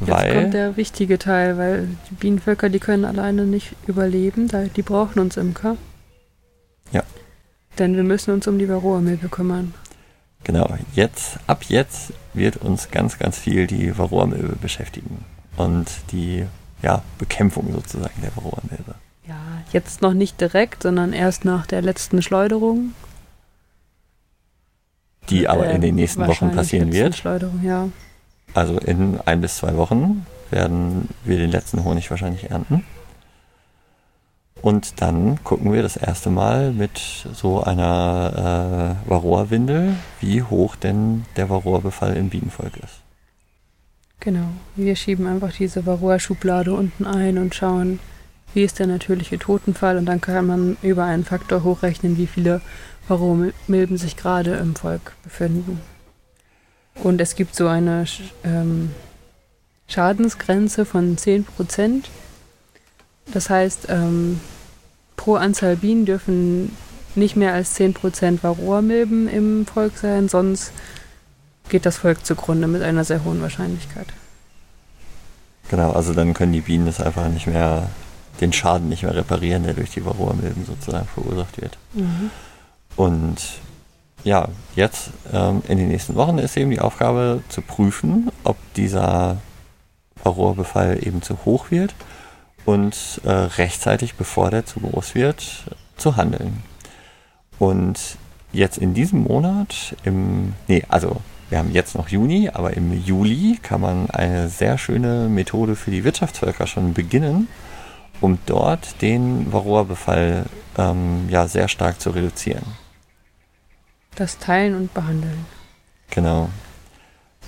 Weil 0.00 0.26
jetzt 0.26 0.35
kommt 0.35 0.54
der 0.54 0.76
wichtige 0.76 1.18
Teil, 1.18 1.56
weil 1.56 1.88
die 2.11 2.14
Bienenvölker, 2.14 2.68
die 2.68 2.80
können 2.80 3.04
alleine 3.04 3.44
nicht 3.44 3.75
überleben, 3.87 4.50
die 4.76 4.82
brauchen 4.82 5.21
uns 5.21 5.37
Imker. 5.37 5.76
Ja. 6.90 7.02
Denn 7.78 7.97
wir 7.97 8.02
müssen 8.02 8.35
uns 8.35 8.47
um 8.47 8.59
die 8.59 8.68
Varroa-Milbe 8.68 9.28
kümmern. 9.28 9.73
Genau, 10.44 10.75
jetzt, 10.94 11.38
ab 11.46 11.64
jetzt 11.68 12.12
wird 12.34 12.56
uns 12.56 12.90
ganz, 12.90 13.18
ganz 13.18 13.38
viel 13.38 13.66
die 13.66 13.96
Varroa-Milbe 13.96 14.56
beschäftigen. 14.56 15.25
Und 15.56 15.87
die 16.11 16.44
ja, 16.82 17.02
Bekämpfung 17.18 17.72
sozusagen 17.72 18.20
der 18.22 18.34
Varroa-Milbe. 18.37 18.94
Ja, 19.26 19.37
jetzt 19.72 20.02
noch 20.02 20.14
nicht 20.14 20.40
direkt, 20.40 20.82
sondern 20.82 21.12
erst 21.12 21.44
nach 21.44 21.66
der 21.66 21.82
letzten 21.82 22.22
Schleuderung. 22.22 22.92
Die 25.30 25.49
aber 25.49 25.68
äh, 25.68 25.75
in 25.76 25.80
den 25.80 25.94
nächsten 25.94 26.26
Wochen 26.26 26.50
passieren 26.50 26.92
wird. 26.92 27.14
Schleuderung, 27.14 27.61
ja. 27.62 27.88
Also 28.54 28.78
in 28.78 29.20
ein 29.25 29.40
bis 29.40 29.58
zwei 29.58 29.76
Wochen 29.76 30.26
werden 30.50 31.08
wir 31.25 31.38
den 31.38 31.50
letzten 31.50 31.84
Honig 31.84 32.11
wahrscheinlich 32.11 32.50
ernten. 32.50 32.84
Und 34.62 35.00
dann 35.02 35.42
gucken 35.42 35.73
wir 35.73 35.83
das 35.83 35.97
erste 35.97 36.31
Mal 36.31 36.73
mit 36.73 37.00
so 37.35 37.62
einer 37.62 38.97
äh, 39.07 39.11
Varroa-Windel, 39.11 39.97
wie 40.21 40.42
hoch 40.42 40.76
denn 40.76 41.25
der 41.37 41.50
Varroa-Befall 41.50 42.16
im 42.16 42.28
Bienenvolk 42.28 42.76
ist. 42.76 43.00
Genau, 44.21 44.47
wir 44.76 44.95
schieben 44.95 45.26
einfach 45.26 45.52
diese 45.52 45.85
Varroa-Schublade 45.85 46.73
unten 46.73 47.07
ein 47.07 47.38
und 47.38 47.57
schauen, 47.57 47.99
wie 48.54 48.62
ist 48.62 48.78
der 48.78 48.87
natürliche 48.87 49.37
Totenfall 49.37 49.97
und 49.97 50.07
dann 50.07 50.21
kann 50.21 50.47
man 50.47 50.76
über 50.81 51.04
einen 51.04 51.25
Faktor 51.25 51.64
hochrechnen, 51.64 52.16
wie 52.16 52.28
viele 52.28 52.61
Varroa-Milben 53.09 53.97
sich 53.97 54.16
gerade 54.16 54.54
im 54.54 54.76
Volk 54.76 55.14
befinden. 55.25 55.81
Und 57.02 57.21
es 57.21 57.35
gibt 57.35 57.57
so 57.57 57.66
eine 57.66 58.04
ähm, 58.45 58.90
Schadensgrenze 59.88 60.85
von 60.85 61.16
10 61.19 61.45
Prozent. 61.45 62.09
Das 63.32 63.50
heißt, 63.50 63.86
ähm, 63.88 64.40
pro 65.16 65.36
Anzahl 65.36 65.76
Bienen 65.76 66.04
dürfen 66.04 66.76
nicht 67.14 67.36
mehr 67.36 67.54
als 67.54 67.78
10% 67.78 68.42
Varroa-Milben 68.42 69.28
im 69.28 69.66
Volk 69.66 69.96
sein, 69.96 70.28
sonst 70.28 70.72
geht 71.68 71.86
das 71.86 71.98
Volk 71.98 72.24
zugrunde 72.24 72.66
mit 72.68 72.82
einer 72.82 73.04
sehr 73.04 73.24
hohen 73.24 73.40
Wahrscheinlichkeit. 73.42 74.06
Genau, 75.68 75.92
also 75.92 76.12
dann 76.12 76.34
können 76.34 76.52
die 76.52 76.60
Bienen 76.60 76.86
das 76.86 77.00
einfach 77.00 77.28
nicht 77.28 77.46
mehr, 77.46 77.88
den 78.40 78.52
Schaden 78.52 78.88
nicht 78.88 79.02
mehr 79.04 79.14
reparieren, 79.14 79.62
der 79.62 79.74
durch 79.74 79.90
die 79.90 80.04
Varroa-Milben 80.04 80.64
sozusagen 80.66 81.06
verursacht 81.06 81.60
wird. 81.60 81.78
Mhm. 81.94 82.30
Und 82.96 83.36
ja, 84.24 84.48
jetzt 84.76 85.10
ähm, 85.32 85.62
in 85.68 85.78
den 85.78 85.88
nächsten 85.88 86.14
Wochen 86.14 86.38
ist 86.38 86.56
eben 86.56 86.70
die 86.70 86.80
Aufgabe 86.80 87.42
zu 87.48 87.62
prüfen, 87.62 88.30
ob 88.44 88.56
dieser 88.74 89.38
Varroa-Befall 90.22 90.98
eben 91.02 91.22
zu 91.22 91.38
hoch 91.44 91.70
wird 91.70 91.94
und 92.64 93.21
äh, 93.25 93.31
rechtzeitig, 93.31 94.14
bevor 94.14 94.50
der 94.50 94.66
zu 94.66 94.81
groß 94.81 95.14
wird, 95.14 95.64
zu 95.97 96.16
handeln. 96.16 96.62
Und 97.59 97.99
jetzt 98.52 98.78
in 98.78 98.95
diesem 98.95 99.25
Monat, 99.25 99.97
im, 100.04 100.54
nee, 100.69 100.85
also 100.88 101.21
wir 101.49 101.59
haben 101.59 101.73
jetzt 101.73 101.95
noch 101.95 102.09
Juni, 102.09 102.49
aber 102.52 102.75
im 102.76 102.92
Juli 103.04 103.59
kann 103.62 103.81
man 103.81 104.11
eine 104.11 104.49
sehr 104.49 104.78
schöne 104.78 105.28
Methode 105.28 105.76
für 105.76 105.90
die 105.90 106.02
Wirtschaftsvölker 106.02 106.66
schon 106.66 106.95
beginnen, 106.95 107.49
um 108.21 108.38
dort 108.47 109.02
den 109.02 109.52
Varroa-Befall 109.52 110.47
ähm, 110.78 111.28
ja, 111.28 111.49
sehr 111.49 111.69
stark 111.69 112.00
zu 112.00 112.11
reduzieren. 112.11 112.64
Das 114.14 114.38
Teilen 114.38 114.76
und 114.76 114.95
Behandeln. 114.95 115.45
Genau. 116.11 116.49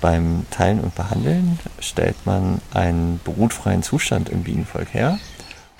Beim 0.05 0.45
Teilen 0.51 0.81
und 0.81 0.93
Behandeln 0.93 1.57
stellt 1.79 2.27
man 2.27 2.61
einen 2.75 3.19
brutfreien 3.23 3.81
Zustand 3.81 4.29
im 4.29 4.43
Bienenvolk 4.43 4.93
her. 4.93 5.17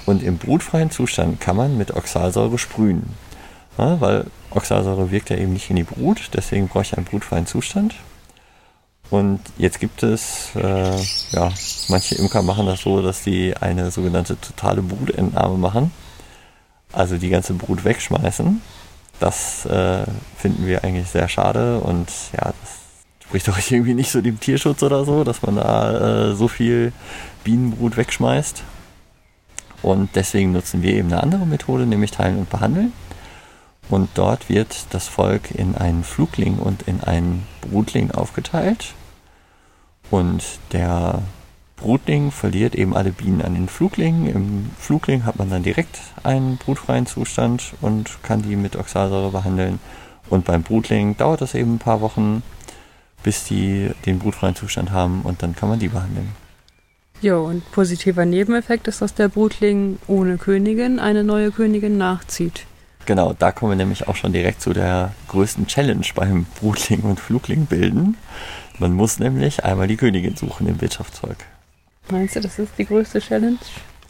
Und 0.08 0.24
im 0.24 0.40
brutfreien 0.40 0.90
Zustand 0.90 1.40
kann 1.40 1.56
man 1.56 1.78
mit 1.78 1.96
Oxalsäure 1.96 2.58
sprühen. 2.58 3.04
Ja, 3.78 4.02
weil 4.02 4.26
Oxalsäure 4.50 5.12
wirkt 5.12 5.30
ja 5.30 5.38
eben 5.38 5.54
nicht 5.54 5.70
in 5.70 5.76
die 5.76 5.84
Brut, 5.84 6.32
deswegen 6.34 6.68
brauche 6.70 6.82
ich 6.82 6.98
einen 6.98 7.06
brutfreien 7.06 7.46
Zustand. 7.46 7.94
Und 9.12 9.42
jetzt 9.60 9.80
gibt 9.80 10.02
es, 10.02 10.50
äh, 10.56 11.00
ja, 11.30 11.52
manche 11.90 12.16
Imker 12.16 12.42
machen 12.42 12.66
das 12.66 12.82
so, 12.82 13.04
dass 13.04 13.24
sie 13.24 13.56
eine 13.56 13.92
sogenannte 13.92 14.42
totale 14.42 14.82
Brutentnahme 14.82 15.60
machen. 15.60 15.92
Also 16.92 17.20
die 17.20 17.30
ganze 17.30 17.54
Brut 17.54 17.84
wegschmeißen. 17.84 18.60
Das 19.20 19.68
äh, 19.68 20.04
finden 20.36 20.66
wir 20.66 20.84
eigentlich 20.84 21.10
sehr 21.10 21.28
schade 21.28 21.80
und 21.80 22.08
ja, 22.34 22.46
das 22.60 22.85
spricht 23.28 23.48
doch 23.48 23.60
irgendwie 23.72 23.94
nicht 23.94 24.12
so 24.12 24.22
dem 24.22 24.40
Tierschutz 24.40 24.84
oder 24.84 25.06
so, 25.06 25.24
dass 25.24 25.42
man 25.42 25.56
da 25.56 26.30
äh, 26.32 26.36
so 26.36 26.48
viel 26.48 26.94
Bienenbrut 27.44 27.98
wegschmeißt. 27.98 28.64
Und 29.82 30.10
deswegen 30.16 30.52
nutzen 30.52 30.82
wir 30.82 30.94
eben 30.94 31.12
eine 31.12 31.22
andere 31.22 31.46
Methode, 31.46 31.86
nämlich 31.86 32.12
teilen 32.12 32.40
und 32.40 32.50
behandeln. 32.50 32.94
Und 33.90 34.10
dort 34.16 34.50
wird 34.50 34.88
das 34.92 35.08
Volk 35.08 35.52
in 35.52 35.76
einen 35.76 36.04
Flugling 36.04 36.58
und 36.58 36.84
in 36.84 37.02
einen 37.02 37.46
Brutling 37.62 38.12
aufgeteilt. 38.12 38.94
Und 40.10 40.44
der 40.72 41.22
Brutling 41.78 42.32
verliert 42.32 42.74
eben 42.74 42.96
alle 42.96 43.12
Bienen 43.12 43.42
an 43.42 43.54
den 43.54 43.68
Flugling. 43.68 44.28
Im 44.28 44.72
Flugling 44.80 45.26
hat 45.26 45.38
man 45.38 45.50
dann 45.50 45.62
direkt 45.62 46.00
einen 46.24 46.58
brutfreien 46.58 47.06
Zustand 47.06 47.74
und 47.82 48.24
kann 48.24 48.42
die 48.42 48.56
mit 48.56 48.76
Oxalsäure 48.76 49.32
behandeln. 49.32 49.80
Und 50.30 50.46
beim 50.46 50.64
Brutling 50.64 51.16
dauert 51.18 51.42
das 51.42 51.54
eben 51.54 51.76
ein 51.76 51.80
paar 51.80 52.02
Wochen, 52.02 52.42
bis 53.26 53.44
die 53.44 53.90
den 54.06 54.20
brutfreien 54.20 54.56
Zustand 54.56 54.92
haben 54.92 55.24
und 55.24 55.42
dann 55.42 55.56
kann 55.56 55.68
man 55.68 55.80
die 55.80 55.88
behandeln. 55.88 56.30
Ja, 57.22 57.38
und 57.38 57.70
positiver 57.72 58.24
Nebeneffekt 58.24 58.88
ist, 58.88 59.02
dass 59.02 59.16
der 59.16 59.30
Brutling 59.30 59.98
ohne 60.06 60.38
Königin 60.38 61.00
eine 61.00 61.24
neue 61.24 61.50
Königin 61.52 61.98
nachzieht. 61.98 62.68
Genau, 63.08 63.34
da 63.34 63.52
kommen 63.52 63.72
wir 63.72 63.78
nämlich 63.78 64.08
auch 64.08 64.16
schon 64.16 64.32
direkt 64.32 64.62
zu 64.62 64.74
der 64.74 65.12
größten 65.30 65.66
Challenge 65.66 66.06
beim 66.14 66.46
Brutling 66.60 67.02
und 67.02 67.20
Flugling 67.20 67.66
bilden. 67.66 68.16
Man 68.78 68.94
muss 68.94 69.18
nämlich 69.18 69.64
einmal 69.64 69.88
die 69.88 69.98
Königin 69.98 70.36
suchen 70.36 70.68
im 70.68 70.80
Wirtschaftsvolk. 70.80 71.38
Meinst 72.12 72.36
du, 72.36 72.42
das 72.42 72.60
ist 72.60 72.74
die 72.78 72.86
größte 72.86 73.22
Challenge? 73.22 73.58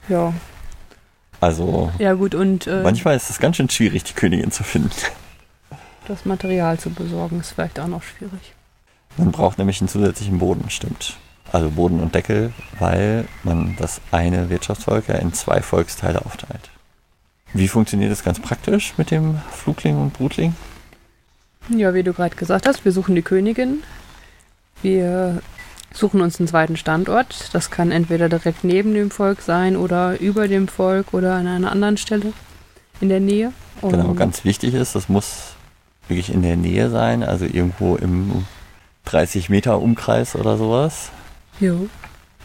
Ja. 0.10 0.34
Also. 1.40 1.90
Ja, 2.00 2.16
gut, 2.16 2.36
und. 2.36 2.68
Äh, 2.68 2.82
manchmal 2.84 3.16
ist 3.16 3.30
es 3.30 3.40
ganz 3.40 3.56
schön 3.56 3.70
schwierig, 3.70 4.04
die 4.04 4.14
Königin 4.14 4.52
zu 4.52 4.64
finden. 4.64 4.92
Das 6.08 6.26
Material 6.26 6.78
zu 6.78 6.90
besorgen 6.90 7.40
ist 7.40 7.52
vielleicht 7.52 7.80
auch 7.80 7.88
noch 7.88 8.04
schwierig. 8.04 8.55
Man 9.18 9.32
braucht 9.32 9.58
nämlich 9.58 9.82
einen 9.82 9.88
zusätzlichen 9.88 10.40
Boden, 10.40 10.70
stimmt. 10.70 11.18
Also 11.52 11.70
Boden 11.70 12.00
und 12.00 12.16
Deckel, 12.16 12.52
weil 12.80 13.28
man 13.44 13.76
das 13.78 14.02
eine 14.12 14.50
Wirtschaftsvolk 14.50 15.08
ja 15.08 15.16
in 15.16 15.32
zwei 15.34 15.62
Volksteile 15.62 16.26
aufteilt. 16.26 16.70
Wie 17.54 17.68
funktioniert 17.68 18.12
das 18.12 18.24
ganz 18.24 18.40
praktisch 18.40 18.94
mit 18.98 19.12
dem 19.12 19.40
Flugling 19.52 19.98
und 19.98 20.14
Brutling? 20.14 20.56
Ja, 21.70 21.94
wie 21.94 22.04
du 22.04 22.14
gerade 22.14 22.36
gesagt 22.36 22.68
hast, 22.68 22.84
wir 22.84 22.92
suchen 22.92 23.16
die 23.16 23.22
Königin. 23.22 23.84
Wir 24.82 25.42
suchen 25.94 26.22
uns 26.22 26.40
einen 26.40 26.50
zweiten 26.50 26.76
Standort. 26.76 27.54
Das 27.54 27.72
kann 27.72 27.92
entweder 27.92 28.28
direkt 28.28 28.64
neben 28.64 28.94
dem 28.94 29.10
Volk 29.10 29.42
sein 29.42 29.78
oder 29.78 30.20
über 30.20 30.48
dem 30.48 30.68
Volk 30.68 31.14
oder 31.14 31.36
an 31.36 31.48
einer 31.48 31.72
anderen 31.72 31.98
Stelle 31.98 32.34
in 33.00 33.10
der 33.10 33.20
Nähe. 33.22 33.54
Genau, 33.82 34.14
ganz 34.14 34.44
wichtig 34.44 34.74
ist, 34.74 34.96
das 34.96 35.10
muss 35.10 35.54
wirklich 36.08 36.34
in 36.34 36.42
der 36.42 36.56
Nähe 36.56 36.90
sein, 36.90 37.24
also 37.24 37.46
irgendwo 37.46 37.96
im 37.96 38.46
30 39.06 39.50
Meter 39.50 39.82
Umkreis 39.82 40.36
oder 40.36 40.58
sowas. 40.58 41.12
Jo. 41.60 41.88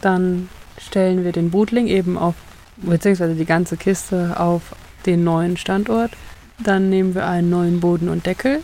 Dann 0.01 0.49
stellen 0.79 1.23
wir 1.23 1.31
den 1.31 1.51
Brutling 1.51 1.87
eben 1.87 2.17
auf, 2.17 2.35
beziehungsweise 2.77 3.35
die 3.35 3.45
ganze 3.45 3.77
Kiste 3.77 4.39
auf 4.39 4.75
den 5.05 5.23
neuen 5.23 5.57
Standort. 5.57 6.11
Dann 6.59 6.89
nehmen 6.89 7.15
wir 7.15 7.27
einen 7.27 7.49
neuen 7.49 7.79
Boden 7.79 8.09
und 8.09 8.25
Deckel, 8.25 8.61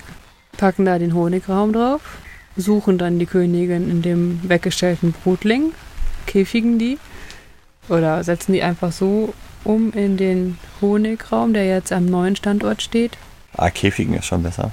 packen 0.58 0.86
da 0.86 1.00
den 1.00 1.14
Honigraum 1.14 1.74
drauf, 1.74 2.02
suchen 2.56 2.98
dann 2.98 3.20
die 3.20 3.26
Königin 3.26 3.90
in 3.90 4.02
dem 4.02 4.40
weggestellten 4.48 5.12
Brutling, 5.12 5.74
käfigen 6.26 6.80
die 6.80 6.98
oder 7.90 8.24
setzen 8.24 8.54
die 8.54 8.64
einfach 8.64 8.92
so 8.92 9.34
um 9.64 9.92
in 9.94 10.18
den 10.18 10.58
Honigraum, 10.82 11.54
der 11.54 11.66
jetzt 11.68 11.92
am 11.92 12.06
neuen 12.06 12.36
Standort 12.36 12.82
steht. 12.82 13.18
Ah, 13.56 13.70
Käfigen 13.70 14.14
ist 14.14 14.26
schon 14.26 14.44
besser. 14.44 14.72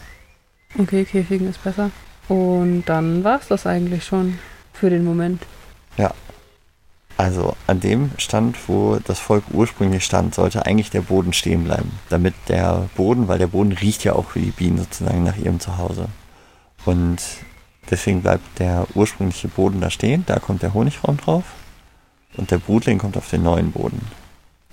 Okay, 0.79 1.05
Käfigen 1.05 1.49
ist 1.49 1.63
besser. 1.63 1.91
Und 2.29 2.85
dann 2.87 3.25
war 3.25 3.41
es 3.41 3.49
das 3.49 3.67
eigentlich 3.67 4.05
schon 4.05 4.39
für 4.73 4.91
den 4.91 5.05
Moment. 5.05 5.43
Ja. 5.97 6.13
Also 7.17 7.57
an 7.69 7.79
dem 7.79 8.11
Stand, 8.19 8.57
wo 8.69 8.97
das 8.97 9.21
Volk 9.21 9.45
ursprünglich 9.53 10.05
stand, 10.05 10.35
sollte 10.35 10.67
eigentlich 10.67 10.91
der 10.91 11.03
Boden 11.03 11.33
stehen 11.33 11.65
bleiben. 11.65 11.93
Damit 12.09 12.35
der 12.49 12.89
Boden, 12.97 13.29
weil 13.29 13.39
der 13.39 13.47
Boden 13.47 13.73
riecht 13.73 14.03
ja 14.03 14.15
auch 14.15 14.31
für 14.31 14.41
die 14.41 14.51
Bienen 14.51 14.79
sozusagen 14.79 15.23
nach 15.23 15.37
ihrem 15.37 15.61
Zuhause. 15.61 16.09
Und 16.85 17.19
deswegen 17.89 18.23
bleibt 18.23 18.59
der 18.59 18.87
ursprüngliche 18.95 19.49
Boden 19.49 19.81
da 19.81 19.91
stehen, 19.91 20.25
da 20.27 20.41
kommt 20.41 20.63
der 20.63 20.75
Honigraum 20.75 21.17
drauf. 21.17 21.45
Und 22.37 22.51
der 22.51 22.59
Brutling 22.59 22.99
kommt 22.99 23.17
auf 23.17 23.31
den 23.31 23.45
neuen 23.45 23.71
Boden. 23.71 24.01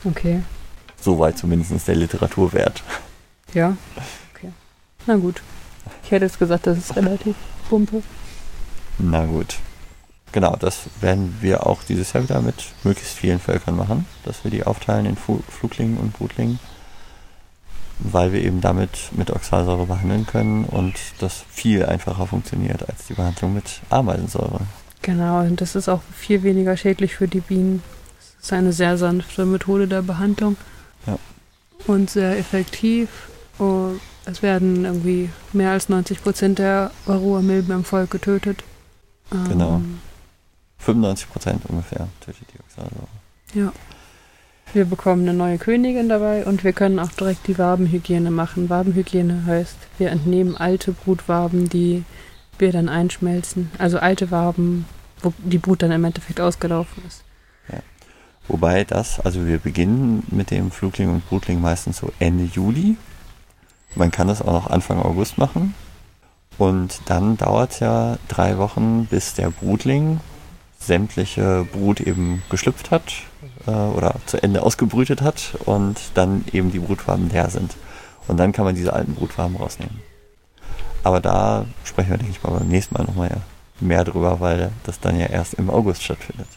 Okay. 0.04 0.42
Soweit 1.00 1.38
zumindest 1.38 1.88
der 1.88 1.96
Literaturwert. 1.96 2.82
Ja. 3.54 3.78
Okay. 4.34 4.52
Na 5.06 5.16
gut. 5.16 5.44
Ich 6.04 6.12
hätte 6.12 6.26
jetzt 6.26 6.40
gesagt, 6.40 6.68
das 6.68 6.78
ist 6.78 6.96
relativ 6.96 7.36
pumpe. 7.70 8.04
Na 8.98 9.26
gut. 9.26 9.58
Genau, 10.32 10.56
das 10.56 10.84
werden 11.02 11.38
wir 11.42 11.68
auch 11.68 11.84
dieses 11.84 12.14
Jahr 12.14 12.24
wieder 12.24 12.42
mit 12.42 12.56
möglichst 12.84 13.18
vielen 13.18 13.40
Völkern 13.40 13.76
machen, 13.76 14.06
dass 14.24 14.44
wir 14.44 14.52
die 14.52 14.64
aufteilen 14.64 15.06
in 15.06 15.18
Fu 15.18 15.42
Fluglingen 15.50 15.98
und 15.98 16.14
Brutlingen, 16.14 16.60
weil 18.00 18.32
wir 18.32 18.42
eben 18.42 18.62
damit 18.62 19.10
mit 19.12 19.30
Oxalsäure 19.30 19.86
behandeln 19.86 20.26
können 20.26 20.64
und 20.64 20.94
das 21.20 21.44
viel 21.52 21.86
einfacher 21.86 22.28
funktioniert 22.28 22.88
als 22.88 23.08
die 23.08 23.14
Behandlung 23.14 23.54
mit 23.54 23.82
Ameisensäure. 23.90 24.62
Genau, 25.02 25.42
und 25.42 25.60
das 25.60 25.76
ist 25.76 25.90
auch 25.90 26.02
viel 26.16 26.44
weniger 26.44 26.78
schädlich 26.78 27.16
für 27.16 27.28
die 27.28 27.42
Bienen. 27.42 27.84
Es 28.20 28.46
ist 28.46 28.54
eine 28.54 28.72
sehr 28.72 28.98
sanfte 28.98 29.46
Methode 29.46 29.88
der 29.88 30.02
Behandlung. 30.02 30.56
Ja. 31.08 31.18
Und 31.88 32.10
sehr 32.10 32.38
effektiv. 32.38 33.10
Und 33.62 34.00
es 34.26 34.42
werden 34.42 34.86
irgendwie 34.86 35.30
mehr 35.54 35.70
als 35.70 35.88
90 35.88 36.24
Prozent 36.24 36.58
der 36.58 36.90
Varroa-Milben 37.06 37.72
im 37.76 37.84
Volk 37.84 38.10
getötet. 38.10 38.64
Genau. 39.30 39.76
Ähm, 39.76 40.00
95 40.80 41.30
Prozent 41.30 41.62
ungefähr 41.68 42.08
tötet 42.22 42.48
die 42.52 42.60
Oxalsäure. 42.60 43.08
Ja. 43.54 43.72
Wir 44.74 44.86
bekommen 44.86 45.24
eine 45.24 45.38
neue 45.38 45.60
Königin 45.60 46.10
dabei 46.10 46.46
und 46.46 46.64
wir 46.64 46.74
können 46.74 46.98
auch 46.98 47.12
direkt 47.12 47.46
die 47.48 47.58
Wabenhygiene 47.60 48.32
machen. 48.32 48.70
Wabenhygiene 48.70 49.46
heißt, 49.46 49.76
wir 50.00 50.10
entnehmen 50.10 50.58
alte 50.58 50.94
Brutwaben, 50.94 51.70
die 51.70 52.04
wir 52.58 52.72
dann 52.72 52.90
einschmelzen. 52.90 53.70
Also 53.78 54.00
alte 54.00 54.32
Waben, 54.32 54.86
wo 55.22 55.34
die 55.38 55.60
Brut 55.60 55.84
dann 55.84 55.92
im 55.92 56.04
Endeffekt 56.04 56.42
ausgelaufen 56.42 57.04
ist. 57.08 57.24
Wobei 58.48 58.84
das, 58.86 59.20
also 59.20 59.46
wir 59.46 59.60
beginnen 59.60 60.24
mit 60.32 60.52
dem 60.52 60.72
Flugling 60.72 61.10
und 61.10 61.30
Brutling 61.30 61.62
meistens 61.62 61.98
so 61.98 62.12
Ende 62.20 62.46
Juli. 62.46 62.98
Man 63.96 64.12
kann 64.12 64.28
das 64.28 64.42
auch 64.42 64.54
noch 64.54 64.70
Anfang 64.70 65.02
August 65.02 65.38
machen. 65.38 65.74
Und 66.58 67.02
dann 67.06 67.38
dauert 67.38 67.72
es 67.72 67.80
ja 67.80 68.18
drei 68.28 68.58
Wochen, 68.58 69.08
bis 69.08 69.34
der 69.34 69.50
Brutling 69.50 70.20
sämtliche 70.80 71.66
Brut 71.72 72.00
eben 72.00 72.42
geschlüpft 72.50 72.92
hat 72.92 73.14
äh, 73.68 73.72
oder 73.72 74.16
zu 74.26 74.42
Ende 74.42 74.64
ausgebrütet 74.64 75.22
hat 75.22 75.56
und 75.66 76.00
dann 76.16 76.44
eben 76.52 76.72
die 76.72 76.80
Brutwaben 76.80 77.30
leer 77.30 77.50
sind. 77.50 77.76
Und 78.28 78.38
dann 78.38 78.52
kann 78.52 78.66
man 78.66 78.76
diese 78.76 78.94
alten 78.94 79.16
Brutwaben 79.16 79.56
rausnehmen. 79.56 80.02
Aber 81.04 81.20
da 81.20 81.66
sprechen 81.84 82.12
wir, 82.12 82.18
denke 82.18 82.34
ich 82.34 82.44
mal, 82.44 82.58
beim 82.58 82.68
nächsten 82.68 82.96
Mal 82.96 83.04
nochmal 83.04 83.42
mehr 83.80 84.04
drüber, 84.04 84.40
weil 84.40 84.72
das 84.84 85.00
dann 85.00 85.20
ja 85.20 85.26
erst 85.28 85.56
im 85.56 85.70
August 85.70 86.04
stattfindet. 86.04 86.48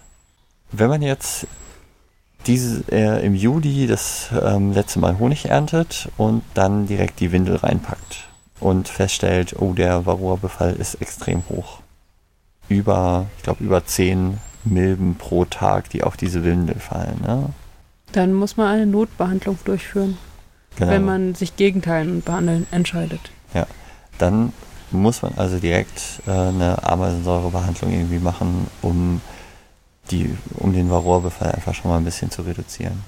Wenn 0.71 0.89
man 0.89 1.03
jetzt 1.03 1.47
diese, 2.47 2.85
äh, 2.93 3.25
im 3.25 3.35
Juli 3.35 3.87
das 3.87 4.29
ähm, 4.43 4.73
letzte 4.73 4.99
Mal 4.99 5.19
Honig 5.19 5.47
erntet 5.47 6.09
und 6.17 6.43
dann 6.55 6.87
direkt 6.87 7.21
die 7.21 7.33
Windel 7.33 7.57
reinpackt 7.57 8.29
und 8.61 8.89
feststellt, 8.89 9.55
oh, 9.59 9.73
der 9.73 10.07
Varroa-Befall 10.07 10.75
ist 10.75 10.97
extrem 10.97 11.43
hoch. 11.49 11.81
Über, 12.69 13.27
ich 13.37 13.43
glaube, 13.43 13.63
über 13.63 13.85
10 13.85 14.39
Milben 14.65 15.17
pro 15.17 15.45
Tag, 15.45 15.91
die 15.91 16.03
auf 16.03 16.17
diese 16.17 16.45
Windel 16.45 16.77
fallen. 16.77 17.21
Ne? 17.27 17.51
Dann 18.13 18.33
muss 18.33 18.57
man 18.57 18.69
eine 18.69 18.87
Notbehandlung 18.87 19.59
durchführen, 19.65 20.17
Genau. 20.77 20.91
wenn 20.91 21.05
man 21.05 21.35
sich 21.35 21.57
gegen 21.57 21.83
Teilen 21.83 22.11
und 22.11 22.25
Behandeln 22.25 22.67
entscheidet. 22.71 23.31
dann 24.19 24.53
muss 24.93 25.23
man 25.23 25.33
also 25.37 25.59
direkt 25.59 26.21
äh, 26.27 26.31
eine 26.31 26.85
Ameisensäurebehandlung 26.85 27.93
irgendwie 27.93 28.21
machen, 28.21 28.69
um 28.81 29.21
die, 30.11 30.37
um 30.55 30.73
den 30.73 30.91
Varroa-Befall 30.91 31.53
einfach 31.53 31.75
schon 31.75 31.91
mal 31.91 31.99
ein 31.99 32.05
bisschen 32.05 32.31
zu 32.31 32.43
reduzieren. 32.43 33.03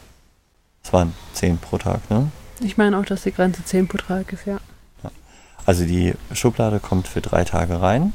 Es 0.83 0.93
waren 0.93 1.13
10 1.35 1.59
pro 1.59 1.79
Tag, 1.79 2.09
ne? 2.11 2.31
Ich 2.61 2.77
meine 2.77 2.99
auch, 2.99 3.05
dass 3.05 3.23
die 3.23 3.33
Grenze 3.33 3.65
10 3.65 3.89
pro 3.89 3.99
Tag 3.99 4.33
ist, 4.33 4.47
ja. 4.47 4.59
Also 5.67 5.85
die 5.85 6.15
Schublade 6.33 6.79
kommt 6.79 7.09
für 7.09 7.21
drei 7.21 7.43
Tage 7.45 7.83
rein. 7.83 8.15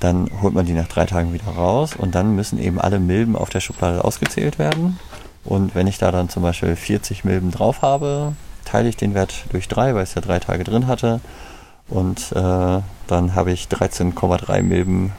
Dann 0.00 0.30
holt 0.40 0.54
man 0.54 0.64
die 0.64 0.72
nach 0.72 0.88
drei 0.88 1.04
Tagen 1.04 1.32
wieder 1.32 1.44
raus 1.44 1.94
und 1.94 2.14
dann 2.14 2.34
müssen 2.34 2.58
eben 2.58 2.80
alle 2.80 2.98
Milben 2.98 3.36
auf 3.36 3.50
der 3.50 3.60
Schublade 3.60 4.02
ausgezählt 4.02 4.58
werden. 4.58 4.98
Und 5.44 5.74
wenn 5.74 5.86
ich 5.86 5.98
da 5.98 6.10
dann 6.10 6.30
zum 6.30 6.42
Beispiel 6.42 6.74
40 6.74 7.24
Milben 7.24 7.50
drauf 7.50 7.82
habe, 7.82 8.32
teile 8.64 8.88
ich 8.88 8.96
den 8.96 9.14
Wert 9.14 9.44
durch 9.50 9.68
drei, 9.68 9.94
weil 9.94 10.04
es 10.04 10.14
ja 10.14 10.22
drei 10.22 10.38
Tage 10.38 10.64
drin 10.64 10.86
hatte. 10.86 11.20
Und 11.88 12.32
äh, 12.32 12.80
dann 13.06 13.34
habe 13.34 13.52
ich 13.52 13.66
13,3 13.66 14.62
Milben 14.62 15.12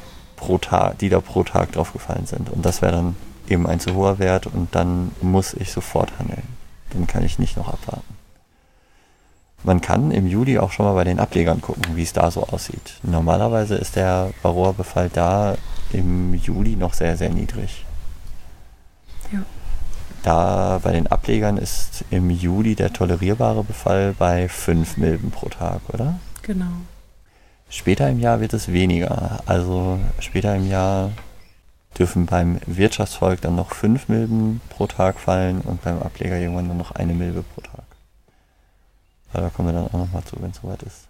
pro 0.46 0.58
Tag, 0.58 0.98
die 1.00 1.10
da 1.10 1.22
pro 1.22 1.44
Tag 1.44 1.72
draufgefallen 1.72 2.26
sind. 2.26 2.50
Und 2.50 2.66
das 2.66 2.82
wäre 2.82 2.92
dann 2.92 3.16
eben 3.48 3.66
ein 3.66 3.80
zu 3.80 3.96
hoher 3.96 4.20
Wert 4.20 4.48
und 4.48 4.76
dann 4.76 5.12
muss 5.22 5.54
ich 5.54 5.72
sofort 5.72 6.12
handeln. 6.20 6.44
Dann 6.92 7.08
kann 7.08 7.24
ich 7.24 7.40
nicht 7.40 7.56
noch 7.56 7.70
abwarten. 7.70 8.14
Man 9.64 9.80
kann 9.80 10.12
im 10.12 10.28
Juli 10.28 10.60
auch 10.60 10.72
schon 10.72 10.86
mal 10.86 10.94
bei 10.94 11.06
den 11.06 11.20
Ablegern 11.20 11.62
gucken, 11.62 11.96
wie 11.96 12.04
es 12.04 12.12
da 12.12 12.30
so 12.30 12.44
aussieht. 12.44 13.00
Normalerweise 13.04 13.76
ist 13.76 13.96
der 13.96 14.32
Varroa-Befall 14.42 15.10
da 15.10 15.56
im 15.94 16.34
Juli 16.34 16.76
noch 16.76 16.94
sehr, 16.94 17.16
sehr 17.16 17.30
niedrig. 17.30 17.86
Ja. 19.32 19.40
Da 20.24 20.80
bei 20.84 20.92
den 20.92 21.08
Ablegern 21.08 21.58
ist 21.58 22.04
im 22.10 22.30
Juli 22.30 22.76
der 22.76 22.92
tolerierbare 22.92 23.64
Befall 23.64 24.14
bei 24.20 24.50
5 24.50 24.98
Milben 24.98 25.32
pro 25.32 25.48
Tag, 25.48 25.82
oder? 25.94 26.20
Genau. 26.42 26.66
Später 27.74 28.08
im 28.08 28.20
Jahr 28.20 28.40
wird 28.40 28.54
es 28.54 28.72
weniger. 28.72 29.42
Also 29.48 30.00
später 30.20 30.56
im 30.56 30.70
Jahr 30.70 31.10
dürfen 31.98 32.28
beim 32.28 32.60
Wirtschaftsvolk 32.68 33.42
dann 33.42 33.56
noch 33.56 33.74
5 33.74 34.10
Milben 34.10 34.62
pro 34.70 34.86
Tag 34.86 35.20
fallen 35.20 35.60
und 35.62 35.82
beim 35.82 36.00
Ableger 36.00 36.38
irgendwann 36.38 36.68
nur 36.68 36.76
noch 36.76 36.92
eine 36.92 37.16
Milbe 37.16 37.42
pro 37.42 37.62
Tag. 37.62 37.86
Aber 39.32 39.42
da 39.42 39.50
kommen 39.50 39.70
wir 39.70 39.74
dann 39.74 39.88
auch 39.88 40.06
nochmal 40.06 40.24
zu, 40.24 40.36
wenn 40.40 40.52
es 40.52 40.58
soweit 40.58 40.84
ist. 40.84 41.08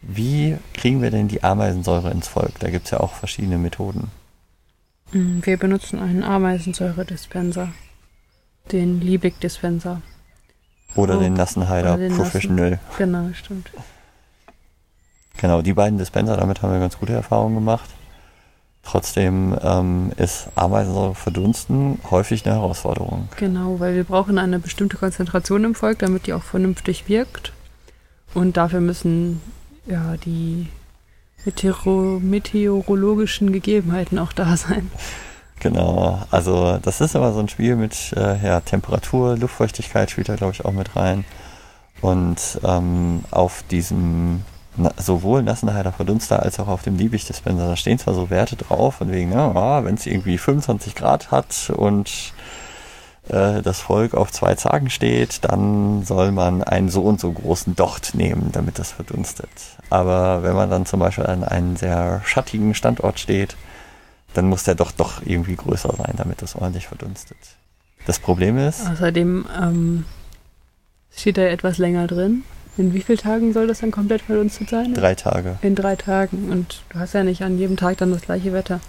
Wie 0.00 0.56
kriegen 0.72 1.02
wir 1.02 1.10
denn 1.10 1.28
die 1.28 1.44
Ameisensäure 1.44 2.10
ins 2.10 2.26
Volk? 2.26 2.58
Da 2.60 2.70
gibt 2.70 2.86
es 2.86 2.90
ja 2.92 3.00
auch 3.00 3.12
verschiedene 3.12 3.58
Methoden. 3.58 4.10
Mm, 5.12 5.40
Wir 5.42 5.58
benutzen 5.58 5.98
einen 6.00 6.24
Ameisensäure-Dispenser. 6.24 7.68
Den 8.72 9.02
Liebig-Dispenser. 9.02 10.00
Oder 10.94 11.18
Oh, 11.18 11.20
den 11.20 11.34
Nassenheider 11.34 11.98
Professional. 12.16 12.78
Genau, 12.96 13.28
stimmt. 13.34 13.70
Genau, 15.38 15.62
die 15.62 15.72
beiden 15.72 15.98
Dispenser, 15.98 16.36
damit 16.36 16.62
haben 16.62 16.72
wir 16.72 16.80
ganz 16.80 16.98
gute 16.98 17.12
Erfahrungen 17.12 17.54
gemacht. 17.54 17.88
Trotzdem 18.82 19.56
ähm, 19.62 20.10
ist 20.16 20.48
Ameisensäure 20.56 21.14
verdunsten 21.14 22.00
häufig 22.10 22.44
eine 22.44 22.56
Herausforderung. 22.56 23.28
Genau, 23.36 23.78
weil 23.78 23.94
wir 23.94 24.04
brauchen 24.04 24.38
eine 24.38 24.58
bestimmte 24.58 24.96
Konzentration 24.96 25.64
im 25.64 25.74
Volk, 25.74 26.00
damit 26.00 26.26
die 26.26 26.32
auch 26.32 26.42
vernünftig 26.42 27.08
wirkt. 27.08 27.52
Und 28.34 28.56
dafür 28.56 28.80
müssen 28.80 29.40
ja 29.86 30.16
die 30.16 30.68
Meteoro 31.44 32.18
meteorologischen 32.20 33.52
Gegebenheiten 33.52 34.18
auch 34.18 34.32
da 34.32 34.56
sein. 34.56 34.90
Genau, 35.60 36.20
also 36.32 36.78
das 36.82 37.00
ist 37.00 37.14
aber 37.14 37.32
so 37.32 37.38
ein 37.38 37.48
Spiel 37.48 37.76
mit 37.76 38.12
äh, 38.16 38.44
ja, 38.44 38.60
Temperatur, 38.60 39.36
Luftfeuchtigkeit 39.36 40.10
spielt 40.10 40.28
da 40.28 40.34
glaube 40.34 40.54
ich 40.54 40.64
auch 40.64 40.72
mit 40.72 40.96
rein. 40.96 41.24
Und 42.00 42.58
ähm, 42.64 43.24
auf 43.30 43.62
diesem 43.70 44.42
na, 44.76 44.92
sowohl 44.96 45.42
Nassenheider 45.42 45.92
Verdunster 45.92 46.42
als 46.42 46.58
auch 46.58 46.68
auf 46.68 46.82
dem 46.82 46.96
Liebig-Dispenser, 46.96 47.68
da 47.68 47.76
stehen 47.76 47.98
zwar 47.98 48.14
so 48.14 48.30
Werte 48.30 48.56
drauf, 48.56 48.96
von 48.96 49.10
wegen, 49.12 49.32
ja, 49.32 49.84
wenn 49.84 49.94
es 49.94 50.06
irgendwie 50.06 50.38
25 50.38 50.94
Grad 50.94 51.30
hat 51.30 51.70
und 51.76 52.32
äh, 53.28 53.62
das 53.62 53.80
Volk 53.80 54.14
auf 54.14 54.32
zwei 54.32 54.54
Zagen 54.54 54.90
steht, 54.90 55.44
dann 55.44 56.04
soll 56.04 56.32
man 56.32 56.62
einen 56.62 56.88
so 56.88 57.02
und 57.02 57.20
so 57.20 57.32
großen 57.32 57.76
Docht 57.76 58.14
nehmen, 58.14 58.50
damit 58.52 58.78
das 58.78 58.92
verdunstet. 58.92 59.50
Aber 59.90 60.42
wenn 60.42 60.54
man 60.54 60.70
dann 60.70 60.86
zum 60.86 61.00
Beispiel 61.00 61.26
an 61.26 61.44
einem 61.44 61.76
sehr 61.76 62.22
schattigen 62.24 62.74
Standort 62.74 63.18
steht, 63.20 63.56
dann 64.34 64.48
muss 64.48 64.64
der 64.64 64.74
Docht 64.74 64.98
doch 64.98 65.20
irgendwie 65.24 65.56
größer 65.56 65.94
sein, 65.96 66.14
damit 66.16 66.42
das 66.42 66.56
ordentlich 66.56 66.88
verdunstet. 66.88 67.36
Das 68.06 68.18
Problem 68.18 68.58
ist. 68.58 68.88
Außerdem 68.88 69.46
ähm, 69.60 70.04
steht 71.14 71.36
da 71.36 71.42
etwas 71.42 71.78
länger 71.78 72.06
drin. 72.06 72.42
In 72.78 72.94
wie 72.94 73.00
vielen 73.02 73.18
Tagen 73.18 73.52
soll 73.52 73.66
das 73.66 73.80
dann 73.80 73.90
komplett 73.90 74.22
verdunstet 74.22 74.70
sein? 74.70 74.94
Drei 74.94 75.14
Tage. 75.14 75.58
In 75.62 75.74
drei 75.74 75.94
Tagen. 75.96 76.50
Und 76.50 76.82
du 76.90 76.98
hast 76.98 77.12
ja 77.12 77.22
nicht 77.22 77.42
an 77.42 77.58
jedem 77.58 77.76
Tag 77.76 77.98
dann 77.98 78.10
das 78.12 78.22
gleiche 78.22 78.52
Wetter. 78.52 78.80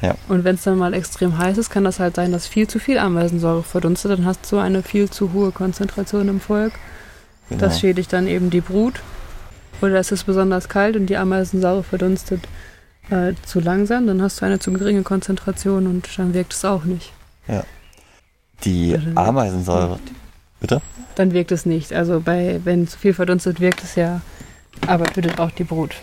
Ja. 0.00 0.14
Und 0.28 0.44
wenn 0.44 0.54
es 0.54 0.62
dann 0.62 0.78
mal 0.78 0.94
extrem 0.94 1.36
heiß 1.36 1.58
ist, 1.58 1.68
kann 1.68 1.84
das 1.84 2.00
halt 2.00 2.16
sein, 2.16 2.32
dass 2.32 2.46
viel 2.46 2.66
zu 2.66 2.78
viel 2.78 2.96
Ameisensäure 2.98 3.62
verdunstet. 3.62 4.12
Dann 4.12 4.24
hast 4.24 4.50
du 4.50 4.58
eine 4.58 4.82
viel 4.82 5.10
zu 5.10 5.34
hohe 5.34 5.52
Konzentration 5.52 6.28
im 6.28 6.40
Volk. 6.40 6.72
Genau. 7.50 7.60
Das 7.60 7.78
schädigt 7.80 8.12
dann 8.14 8.26
eben 8.26 8.48
die 8.48 8.62
Brut. 8.62 9.00
Oder 9.82 9.96
es 9.96 10.10
ist 10.12 10.24
besonders 10.24 10.68
kalt 10.70 10.96
und 10.96 11.06
die 11.06 11.16
Ameisensäure 11.18 11.82
verdunstet 11.82 12.40
äh, 13.10 13.34
zu 13.44 13.60
langsam. 13.60 14.06
Dann 14.06 14.22
hast 14.22 14.40
du 14.40 14.46
eine 14.46 14.58
zu 14.58 14.72
geringe 14.72 15.02
Konzentration 15.02 15.86
und 15.86 16.08
dann 16.18 16.32
wirkt 16.32 16.54
es 16.54 16.64
auch 16.64 16.84
nicht. 16.84 17.12
Die 18.64 18.94
Also- 18.94 19.10
Ameisensäure. 19.16 19.98
Bitte? 20.60 20.80
Dann 21.14 21.32
wirkt 21.32 21.52
es 21.52 21.66
nicht. 21.66 21.92
Also 21.92 22.20
bei, 22.20 22.60
wenn 22.64 22.86
zu 22.86 22.98
viel 22.98 23.14
verdunstet, 23.14 23.60
wirkt 23.60 23.82
es 23.82 23.94
ja, 23.94 24.20
aber 24.86 25.04
tötet 25.06 25.38
auch 25.40 25.50
die 25.50 25.64
Brut. 25.64 25.96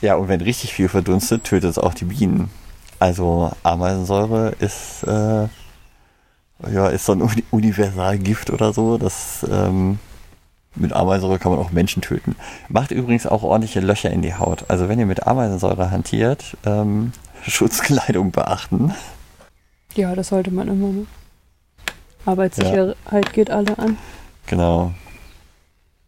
Ja, 0.00 0.16
und 0.16 0.28
wenn 0.28 0.40
richtig 0.40 0.74
viel 0.74 0.88
verdunstet, 0.88 1.44
tötet 1.44 1.70
es 1.70 1.78
auch 1.78 1.94
die 1.94 2.04
Bienen. 2.04 2.50
Also 2.98 3.52
Ameisensäure 3.62 4.54
ist, 4.58 5.02
äh, 5.04 5.48
ja, 6.70 6.88
ist 6.88 7.06
so 7.06 7.12
ein 7.12 7.22
Uni 7.22 7.42
Universalgift 7.50 8.50
oder 8.50 8.72
so. 8.72 8.98
Das, 8.98 9.46
ähm, 9.50 9.98
mit 10.76 10.92
Ameisensäure 10.92 11.38
kann 11.38 11.52
man 11.52 11.60
auch 11.60 11.70
Menschen 11.70 12.02
töten. 12.02 12.36
Macht 12.68 12.90
übrigens 12.90 13.26
auch 13.26 13.42
ordentliche 13.42 13.80
Löcher 13.80 14.10
in 14.10 14.22
die 14.22 14.34
Haut. 14.34 14.64
Also 14.68 14.88
wenn 14.88 14.98
ihr 14.98 15.06
mit 15.06 15.26
Ameisensäure 15.26 15.90
hantiert, 15.90 16.56
ähm, 16.66 17.12
Schutzkleidung 17.46 18.30
beachten. 18.30 18.92
Ja, 19.94 20.14
das 20.14 20.28
sollte 20.28 20.50
man 20.50 20.68
immer. 20.68 20.88
Ne? 20.88 21.06
Arbeitssicherheit 22.26 23.32
geht 23.32 23.50
alle 23.50 23.78
an. 23.78 23.98
Genau. 24.46 24.92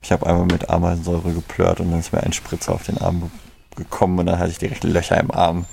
Ich 0.02 0.12
habe 0.12 0.26
einmal 0.26 0.46
mit 0.46 0.70
Ameisensäure 0.70 1.32
geplört 1.32 1.80
und 1.80 1.90
dann 1.90 2.00
ist 2.00 2.12
mir 2.12 2.22
ein 2.22 2.32
Spritzer 2.32 2.72
auf 2.72 2.84
den 2.84 2.98
Arm 2.98 3.30
gekommen 3.74 4.18
und 4.18 4.26
dann 4.26 4.38
hatte 4.38 4.50
ich 4.50 4.58
direkt 4.58 4.84
Löcher 4.84 5.18
im 5.18 5.30
Arm. 5.30 5.66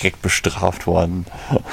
Direkt 0.00 0.22
bestraft 0.22 0.86
worden. 0.86 1.26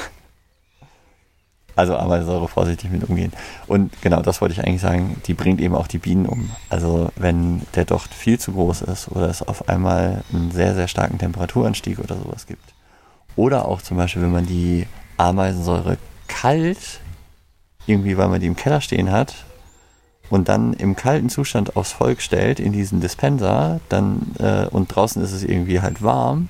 Also 1.74 1.96
Ameisensäure 1.96 2.48
vorsichtig 2.48 2.90
mit 2.90 3.08
umgehen. 3.08 3.32
Und 3.66 4.02
genau, 4.02 4.20
das 4.20 4.42
wollte 4.42 4.52
ich 4.52 4.60
eigentlich 4.62 4.82
sagen, 4.82 5.22
die 5.26 5.32
bringt 5.32 5.58
eben 5.58 5.74
auch 5.74 5.86
die 5.86 5.96
Bienen 5.96 6.26
um. 6.26 6.50
Also 6.68 7.08
wenn 7.16 7.62
der 7.74 7.86
Docht 7.86 8.12
viel 8.12 8.38
zu 8.38 8.52
groß 8.52 8.82
ist 8.82 9.08
oder 9.08 9.30
es 9.30 9.42
auf 9.42 9.70
einmal 9.70 10.22
einen 10.32 10.50
sehr, 10.50 10.74
sehr 10.74 10.86
starken 10.86 11.16
Temperaturanstieg 11.16 11.98
oder 11.98 12.16
sowas 12.16 12.46
gibt. 12.46 12.74
Oder 13.36 13.66
auch 13.66 13.80
zum 13.80 13.96
Beispiel, 13.96 14.20
wenn 14.20 14.32
man 14.32 14.46
die 14.46 14.86
Ameisensäure 15.16 15.96
kalt, 16.28 17.00
irgendwie 17.86 18.16
weil 18.16 18.28
man 18.28 18.40
die 18.40 18.46
im 18.46 18.56
Keller 18.56 18.80
stehen 18.80 19.10
hat, 19.10 19.34
und 20.32 20.48
dann 20.48 20.72
im 20.72 20.96
kalten 20.96 21.28
Zustand 21.28 21.76
aufs 21.76 21.92
Volk 21.92 22.22
stellt, 22.22 22.58
in 22.58 22.72
diesen 22.72 23.02
Dispenser, 23.02 23.80
dann 23.90 24.34
äh, 24.38 24.66
und 24.66 24.88
draußen 24.88 25.22
ist 25.22 25.32
es 25.32 25.44
irgendwie 25.44 25.82
halt 25.82 26.02
warm, 26.02 26.48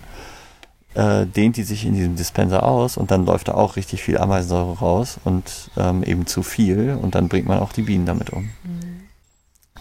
äh, 0.94 1.26
dehnt 1.26 1.56
die 1.56 1.64
sich 1.64 1.84
in 1.84 1.94
diesem 1.94 2.14
Dispenser 2.14 2.62
aus 2.62 2.96
und 2.96 3.10
dann 3.10 3.26
läuft 3.26 3.48
da 3.48 3.54
auch 3.54 3.74
richtig 3.74 4.00
viel 4.00 4.18
Ameisensäure 4.18 4.78
raus 4.78 5.18
und 5.24 5.70
ähm, 5.76 6.04
eben 6.04 6.26
zu 6.26 6.44
viel 6.44 6.96
und 7.02 7.16
dann 7.16 7.28
bringt 7.28 7.48
man 7.48 7.58
auch 7.58 7.72
die 7.72 7.82
Bienen 7.82 8.06
damit 8.06 8.30
um. 8.30 8.50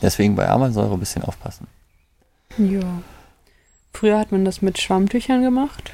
Deswegen 0.02 0.36
bei 0.36 0.50
Ameisensäure 0.50 0.94
ein 0.94 1.00
bisschen 1.00 1.24
aufpassen. 1.24 1.68
Ja. 2.58 3.04
Früher 3.94 4.18
hat 4.18 4.32
man 4.32 4.46
das 4.46 4.64
mit 4.64 4.80
Schwammtüchern 4.80 5.44
gemacht. 5.44 5.94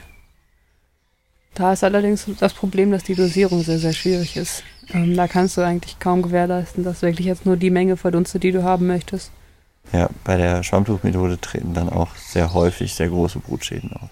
Da 1.55 1.73
ist 1.73 1.83
allerdings 1.83 2.25
das 2.39 2.53
Problem, 2.53 2.91
dass 2.91 3.03
die 3.03 3.15
Dosierung 3.15 3.63
sehr, 3.63 3.79
sehr 3.79 3.91
schwierig 3.91 4.37
ist. 4.37 4.63
Ähm, 4.93 5.15
da 5.15 5.27
kannst 5.27 5.57
du 5.57 5.61
eigentlich 5.61 5.99
kaum 5.99 6.21
gewährleisten, 6.21 6.83
dass 6.83 7.01
wirklich 7.01 7.27
jetzt 7.27 7.45
nur 7.45 7.57
die 7.57 7.69
Menge 7.69 7.97
verdunstet, 7.97 8.43
die 8.43 8.51
du 8.51 8.63
haben 8.63 8.87
möchtest. 8.87 9.31
Ja, 9.93 10.09
bei 10.23 10.37
der 10.37 10.63
Schwammtuchmethode 10.63 11.39
treten 11.39 11.73
dann 11.73 11.89
auch 11.89 12.15
sehr 12.15 12.53
häufig 12.53 12.93
sehr 12.93 13.09
große 13.09 13.39
Brutschäden 13.39 13.93
auf. 13.93 14.09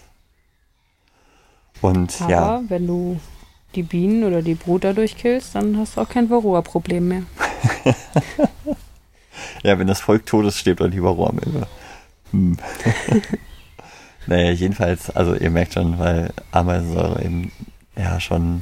Und 1.81 2.21
Aber 2.21 2.31
ja, 2.31 2.61
wenn 2.69 2.87
du 2.87 3.19
die 3.75 3.83
Bienen 3.83 4.23
oder 4.23 4.41
die 4.41 4.55
Brut 4.55 4.85
dadurch 4.85 5.17
killst, 5.17 5.55
dann 5.55 5.77
hast 5.77 5.97
du 5.97 6.01
auch 6.01 6.09
kein 6.09 6.29
Varroa-Problem 6.29 7.07
mehr. 7.07 7.23
Ja, 9.63 9.79
wenn 9.79 9.87
das 9.87 9.99
Volk 9.99 10.27
tot 10.27 10.45
ist, 10.45 10.59
stirbt 10.59 10.81
dann 10.81 10.91
lieber 10.91 11.09
Rohrmilbe. 11.09 11.67
Hm. 12.31 12.57
naja, 14.27 14.51
jedenfalls, 14.51 15.09
also 15.09 15.33
ihr 15.33 15.49
merkt 15.49 15.73
schon, 15.73 15.97
weil 15.97 16.31
Ameisensäure 16.51 17.23
eben 17.23 17.51
ja 17.97 18.19
schon 18.19 18.61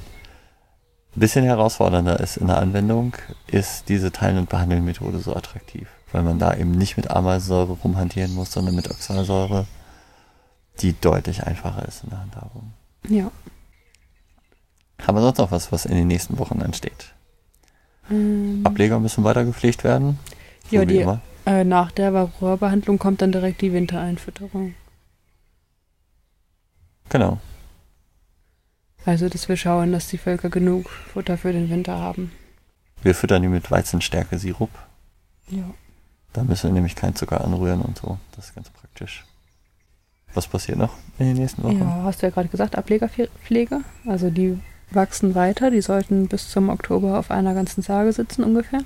ein 1.15 1.19
bisschen 1.19 1.45
herausfordernder 1.45 2.19
ist 2.19 2.37
in 2.37 2.47
der 2.47 2.57
Anwendung, 2.57 3.13
ist 3.47 3.89
diese 3.89 4.11
Teilen- 4.11 4.37
und 4.39 4.49
Behandeln-Methode 4.49 5.19
so 5.19 5.35
attraktiv. 5.35 5.87
Weil 6.11 6.23
man 6.23 6.39
da 6.39 6.55
eben 6.55 6.71
nicht 6.71 6.97
mit 6.97 7.09
Ameisensäure 7.09 7.73
rumhantieren 7.83 8.33
muss, 8.33 8.51
sondern 8.51 8.75
mit 8.75 8.89
Oxalsäure, 8.89 9.65
die 10.79 10.93
deutlich 10.99 11.43
einfacher 11.45 11.87
ist 11.87 12.03
in 12.03 12.09
der 12.11 12.19
Handhabung. 12.19 12.73
Ja. 13.07 13.31
Haben 15.05 15.17
wir 15.17 15.21
sonst 15.21 15.37
noch 15.39 15.51
was, 15.51 15.71
was 15.71 15.85
in 15.85 15.95
den 15.95 16.07
nächsten 16.07 16.37
Wochen 16.39 16.61
ansteht? 16.61 17.13
Ähm, 18.09 18.61
Ableger 18.63 18.99
müssen 18.99 19.23
weiter 19.23 19.43
gepflegt 19.45 19.83
werden. 19.83 20.19
So 20.69 20.77
Ja, 20.77 20.85
die- 20.85 21.05
äh, 21.45 21.63
nach 21.63 21.91
der 21.91 22.13
Varroa-Behandlung 22.13 22.99
kommt 22.99 23.21
dann 23.21 23.31
direkt 23.31 23.61
die 23.61 23.73
Wintereinfütterung. 23.73 24.75
Genau. 27.09 27.39
Also, 29.05 29.29
dass 29.29 29.49
wir 29.49 29.57
schauen, 29.57 29.91
dass 29.91 30.07
die 30.07 30.17
Völker 30.17 30.49
genug 30.49 30.89
Futter 30.89 31.37
für 31.37 31.51
den 31.51 31.69
Winter 31.69 31.97
haben. 31.97 32.31
Wir 33.01 33.13
füttern 33.13 33.41
die 33.41 33.49
mit 33.49 33.69
Weizenstärke-Sirup. 33.69 34.69
Ja. 35.49 35.63
Da 36.31 36.43
müssen 36.43 36.69
wir 36.69 36.73
nämlich 36.73 36.95
keinen 36.95 37.15
Zucker 37.15 37.43
anrühren 37.43 37.81
und 37.81 37.97
so. 37.97 38.17
Das 38.35 38.45
ist 38.45 38.55
ganz 38.55 38.69
praktisch. 38.69 39.25
Was 40.33 40.47
passiert 40.47 40.77
noch 40.77 40.95
in 41.19 41.27
den 41.27 41.37
nächsten 41.37 41.61
Wochen? 41.63 41.79
Ja, 41.79 42.03
hast 42.03 42.21
du 42.21 42.25
ja 42.25 42.31
gerade 42.31 42.49
gesagt, 42.49 42.75
Ablegerpflege. 42.75 43.81
Also 44.07 44.29
die 44.29 44.57
wachsen 44.89 45.35
weiter, 45.35 45.69
die 45.69 45.81
sollten 45.81 46.27
bis 46.27 46.49
zum 46.49 46.69
Oktober 46.69 47.19
auf 47.19 47.29
einer 47.29 47.53
ganzen 47.53 47.83
Sage 47.83 48.13
sitzen 48.13 48.43
ungefähr. 48.43 48.81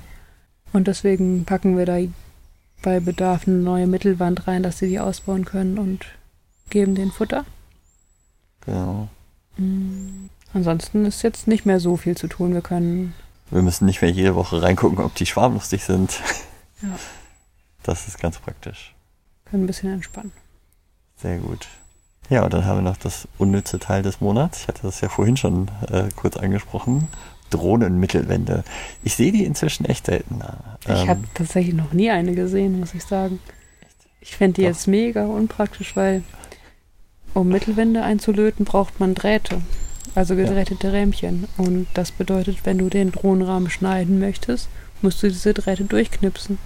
Und 0.72 0.88
deswegen 0.88 1.44
packen 1.44 1.78
wir 1.78 1.86
da 1.86 1.98
bei 2.82 3.00
Bedarf 3.00 3.46
eine 3.46 3.56
neue 3.56 3.86
Mittelwand 3.86 4.46
rein, 4.46 4.62
dass 4.62 4.78
sie 4.78 4.88
die 4.88 5.00
ausbauen 5.00 5.44
können 5.44 5.78
und 5.78 6.04
geben 6.70 6.94
den 6.94 7.10
Futter. 7.10 7.44
Genau. 8.66 9.08
Mm, 9.58 10.28
Ansonsten 10.54 11.04
ist 11.04 11.22
jetzt 11.22 11.46
nicht 11.46 11.66
mehr 11.66 11.78
so 11.78 11.96
viel 11.98 12.16
zu 12.16 12.26
tun. 12.26 12.54
Wir 12.54 12.62
können, 12.62 13.14
Wir 13.50 13.60
müssen 13.62 13.84
nicht 13.84 14.00
mehr 14.00 14.10
jede 14.10 14.34
Woche 14.34 14.62
reingucken, 14.62 14.98
ob 15.04 15.14
die 15.14 15.26
schwarmlustig 15.26 15.84
sind. 15.84 16.20
Ja. 16.80 16.90
Das 17.82 18.06
ist 18.06 18.20
ganz 18.20 18.38
praktisch. 18.38 18.94
können 19.50 19.64
ein 19.64 19.66
bisschen 19.66 19.92
entspannen. 19.92 20.30
Sehr 21.16 21.38
gut. 21.38 21.66
Ja, 22.30 22.44
und 22.44 22.54
dann 22.54 22.64
haben 22.66 22.76
wir 22.78 22.82
noch 22.88 22.96
das 22.98 23.26
unnütze 23.36 23.80
Teil 23.80 24.02
des 24.04 24.20
Monats. 24.20 24.60
Ich 24.60 24.68
hatte 24.68 24.82
das 24.82 25.00
ja 25.00 25.08
vorhin 25.08 25.36
schon 25.36 25.68
äh, 25.90 26.04
kurz 26.14 26.36
angesprochen. 26.36 27.08
Drohnenmittelwände. 27.50 28.62
Ich 29.02 29.16
sehe 29.16 29.32
die 29.32 29.44
inzwischen 29.44 29.86
echt 29.86 30.06
seltener. 30.06 30.78
Ich 30.82 30.88
Ähm, 30.90 31.08
habe 31.08 31.24
tatsächlich 31.34 31.74
noch 31.74 31.92
nie 31.92 32.10
eine 32.10 32.34
gesehen, 32.36 32.78
muss 32.78 32.94
ich 32.94 33.02
sagen. 33.04 33.40
Ich 34.20 34.36
fände 34.36 34.54
die 34.54 34.62
Doch. 34.62 34.68
jetzt 34.68 34.86
mega 34.86 35.26
unpraktisch, 35.26 35.96
weil 35.96 36.22
um 37.34 37.48
Mittelwände 37.48 38.02
einzulöten, 38.02 38.64
braucht 38.64 39.00
man 39.00 39.14
Drähte. 39.14 39.60
Also 40.14 40.34
gedrähtete 40.34 40.92
Rähmchen. 40.92 41.46
Und 41.56 41.86
das 41.94 42.10
bedeutet, 42.10 42.58
wenn 42.64 42.78
du 42.78 42.88
den 42.88 43.12
Drohnenrahmen 43.12 43.70
schneiden 43.70 44.18
möchtest, 44.18 44.68
musst 45.02 45.22
du 45.22 45.28
diese 45.28 45.54
Drähte 45.54 45.84
durchknipsen. 45.84 46.58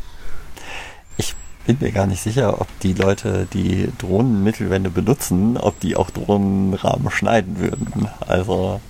bin 1.66 1.76
mir 1.80 1.92
gar 1.92 2.06
nicht 2.06 2.22
sicher, 2.22 2.60
ob 2.60 2.66
die 2.80 2.92
Leute, 2.92 3.46
die 3.52 3.88
Drohnenmittelwände 3.98 4.90
benutzen, 4.90 5.56
ob 5.56 5.78
die 5.80 5.96
auch 5.96 6.10
Drohnenrahmen 6.10 7.10
schneiden 7.10 7.58
würden. 7.58 8.08
Also, 8.26 8.80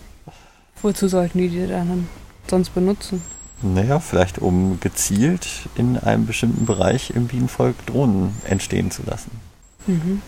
Wozu 0.81 1.09
sollten 1.09 1.39
die 1.39 1.49
die 1.49 1.67
dann 1.67 2.09
sonst 2.49 2.71
benutzen? 2.75 3.23
naja, 3.63 4.01
vielleicht 4.01 4.39
um 4.39 4.81
gezielt 4.81 5.47
in 5.77 5.97
einem 5.97 6.27
bestimmten 6.27 6.67
Bereich 6.67 7.11
im 7.11 7.29
Bienenvolk 7.29 7.87
Drohnen 7.87 8.35
entstehen 8.49 8.91
zu 8.91 9.03
lassen. 9.05 9.31
Mhm. 9.87 10.21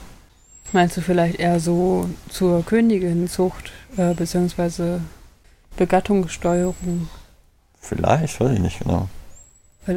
Meinst 0.74 0.96
du 0.96 1.02
vielleicht 1.02 1.38
eher 1.38 1.60
so 1.60 2.10
zur 2.28 2.66
Königinzucht, 2.66 3.70
äh, 3.96 4.12
beziehungsweise 4.12 5.00
Begattungssteuerung? 5.76 7.08
Vielleicht, 7.80 8.40
weiß 8.40 8.50
ich 8.50 8.58
nicht 8.58 8.80
genau. 8.80 9.08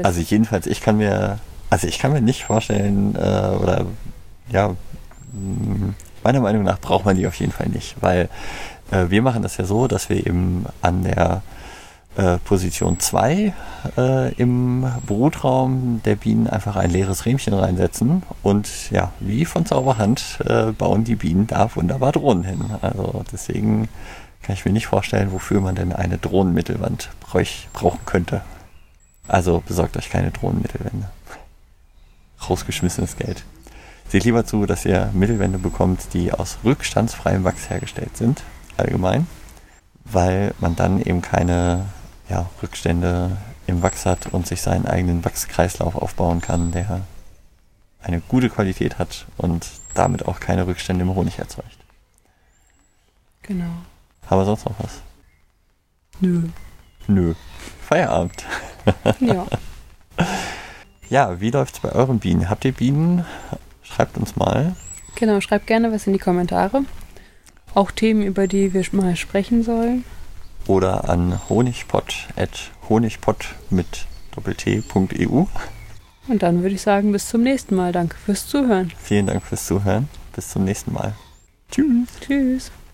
Also 0.04 0.22
jedenfalls, 0.22 0.68
ich 0.68 0.82
kann 0.82 0.98
mir 0.98 1.40
Also 1.72 1.88
ich 1.88 1.98
kann 1.98 2.14
mir 2.14 2.22
nicht 2.22 2.44
vorstellen, 2.44 3.16
äh, 3.16 3.18
oder 3.18 3.88
ja, 4.52 4.76
meiner 6.24 6.42
Meinung 6.42 6.62
nach 6.64 6.80
braucht 6.80 7.06
man 7.06 7.16
die 7.16 7.26
auf 7.26 7.36
jeden 7.36 7.52
Fall 7.52 7.70
nicht, 7.70 7.96
weil 8.02 8.30
äh, 8.92 9.10
wir 9.10 9.24
machen 9.24 9.42
das 9.42 9.58
ja 9.58 9.66
so, 9.66 9.88
dass 9.88 10.10
wir 10.10 10.28
eben 10.28 10.66
an 10.84 11.04
der 11.04 11.42
äh, 12.18 12.38
Position 12.40 13.00
2 13.00 13.54
äh, 13.96 14.34
im 14.34 14.92
Brutraum 15.06 16.02
der 16.04 16.16
Bienen 16.16 16.48
einfach 16.48 16.76
ein 16.76 16.90
leeres 16.90 17.26
Rähmchen 17.26 17.54
reinsetzen 17.54 18.24
und 18.42 18.90
ja, 18.90 19.12
wie 19.20 19.46
von 19.46 19.68
Zauberhand 19.68 20.40
äh, 20.46 20.72
bauen 20.72 21.04
die 21.04 21.16
Bienen 21.16 21.46
da 21.46 21.70
wunderbar 21.76 22.12
Drohnen 22.12 22.44
hin. 22.44 22.66
Also 22.82 23.24
deswegen 23.32 23.88
kann 24.42 24.56
ich 24.56 24.66
mir 24.66 24.72
nicht 24.72 24.88
vorstellen, 24.88 25.32
wofür 25.32 25.62
man 25.62 25.76
denn 25.76 25.94
eine 25.94 26.18
Drohnenmittelwand 26.18 27.10
brauchen 27.74 28.00
könnte. 28.06 28.42
Also 29.28 29.62
besorgt 29.68 29.96
euch 29.96 30.10
keine 30.10 30.32
Drohnenmittelwände. 30.32 31.10
Rausgeschmissenes 32.50 33.18
Geld. 33.18 33.44
Seht 34.10 34.24
lieber 34.24 34.44
zu, 34.44 34.66
dass 34.66 34.86
ihr 34.86 35.12
Mittelwände 35.14 35.60
bekommt, 35.60 36.14
die 36.14 36.32
aus 36.32 36.58
rückstandsfreiem 36.64 37.44
Wachs 37.44 37.70
hergestellt 37.70 38.18
sind, 38.18 38.42
allgemein, 38.78 39.28
weil 40.06 40.56
man 40.60 40.76
dann 40.76 41.00
eben 41.00 41.22
keine 41.22 41.86
ja, 42.30 42.50
Rückstände 42.62 43.38
im 43.68 43.82
Wachs 43.82 44.06
hat 44.06 44.28
und 44.28 44.48
sich 44.48 44.62
seinen 44.62 44.86
eigenen 44.86 45.24
Wachskreislauf 45.24 45.96
aufbauen 45.96 46.42
kann, 46.42 46.72
der 46.72 47.02
eine 48.02 48.22
gute 48.22 48.50
Qualität 48.50 49.00
hat 49.00 49.26
und 49.38 49.68
damit 49.94 50.28
auch 50.28 50.40
keine 50.40 50.68
Rückstände 50.68 51.04
im 51.04 51.16
Honig 51.16 51.40
erzeugt. 51.40 51.78
Genau. 53.44 53.72
Haben 54.30 54.42
wir 54.42 54.46
sonst 54.46 54.66
noch 54.66 54.76
was? 54.80 55.02
Nö. 56.20 56.44
Nö. 57.08 57.34
Feierabend. 57.82 58.44
Ja. 59.20 59.46
ja, 61.10 61.40
wie 61.40 61.52
läuft's 61.52 61.80
bei 61.80 61.92
euren 61.92 62.20
Bienen? 62.20 62.50
Habt 62.50 62.66
ihr 62.66 62.72
Bienen? 62.72 63.26
Schreibt 63.84 64.18
uns 64.18 64.36
mal. 64.36 64.76
Genau, 65.16 65.42
schreibt 65.42 65.68
gerne 65.68 65.92
was 65.92 66.08
in 66.08 66.14
die 66.14 66.20
Kommentare. 66.20 66.84
Auch 67.74 67.92
Themen, 67.92 68.22
über 68.22 68.48
die 68.48 68.74
wir 68.74 68.84
mal 68.92 69.16
sprechen 69.16 69.64
sollen. 69.64 70.04
Oder 70.68 71.10
an 71.10 71.40
honigpott 71.50 72.28
at 72.36 72.72
honigpott 72.90 73.56
mit 73.70 74.06
doppelt.eu. 74.36 75.46
Und 76.28 76.44
dann 76.44 76.62
würde 76.62 76.76
ich 76.76 76.82
sagen, 76.82 77.12
bis 77.12 77.30
zum 77.30 77.42
nächsten 77.44 77.76
Mal. 77.76 77.92
Danke 77.92 78.16
fürs 78.18 78.48
Zuhören. 78.48 78.92
Vielen 79.02 79.28
Dank 79.28 79.44
fürs 79.44 79.66
Zuhören. 79.66 80.10
Bis 80.36 80.50
zum 80.50 80.66
nächsten 80.66 80.94
Mal. 80.94 81.16
Tschüss. 81.72 82.08
Tschüss. 82.20 82.72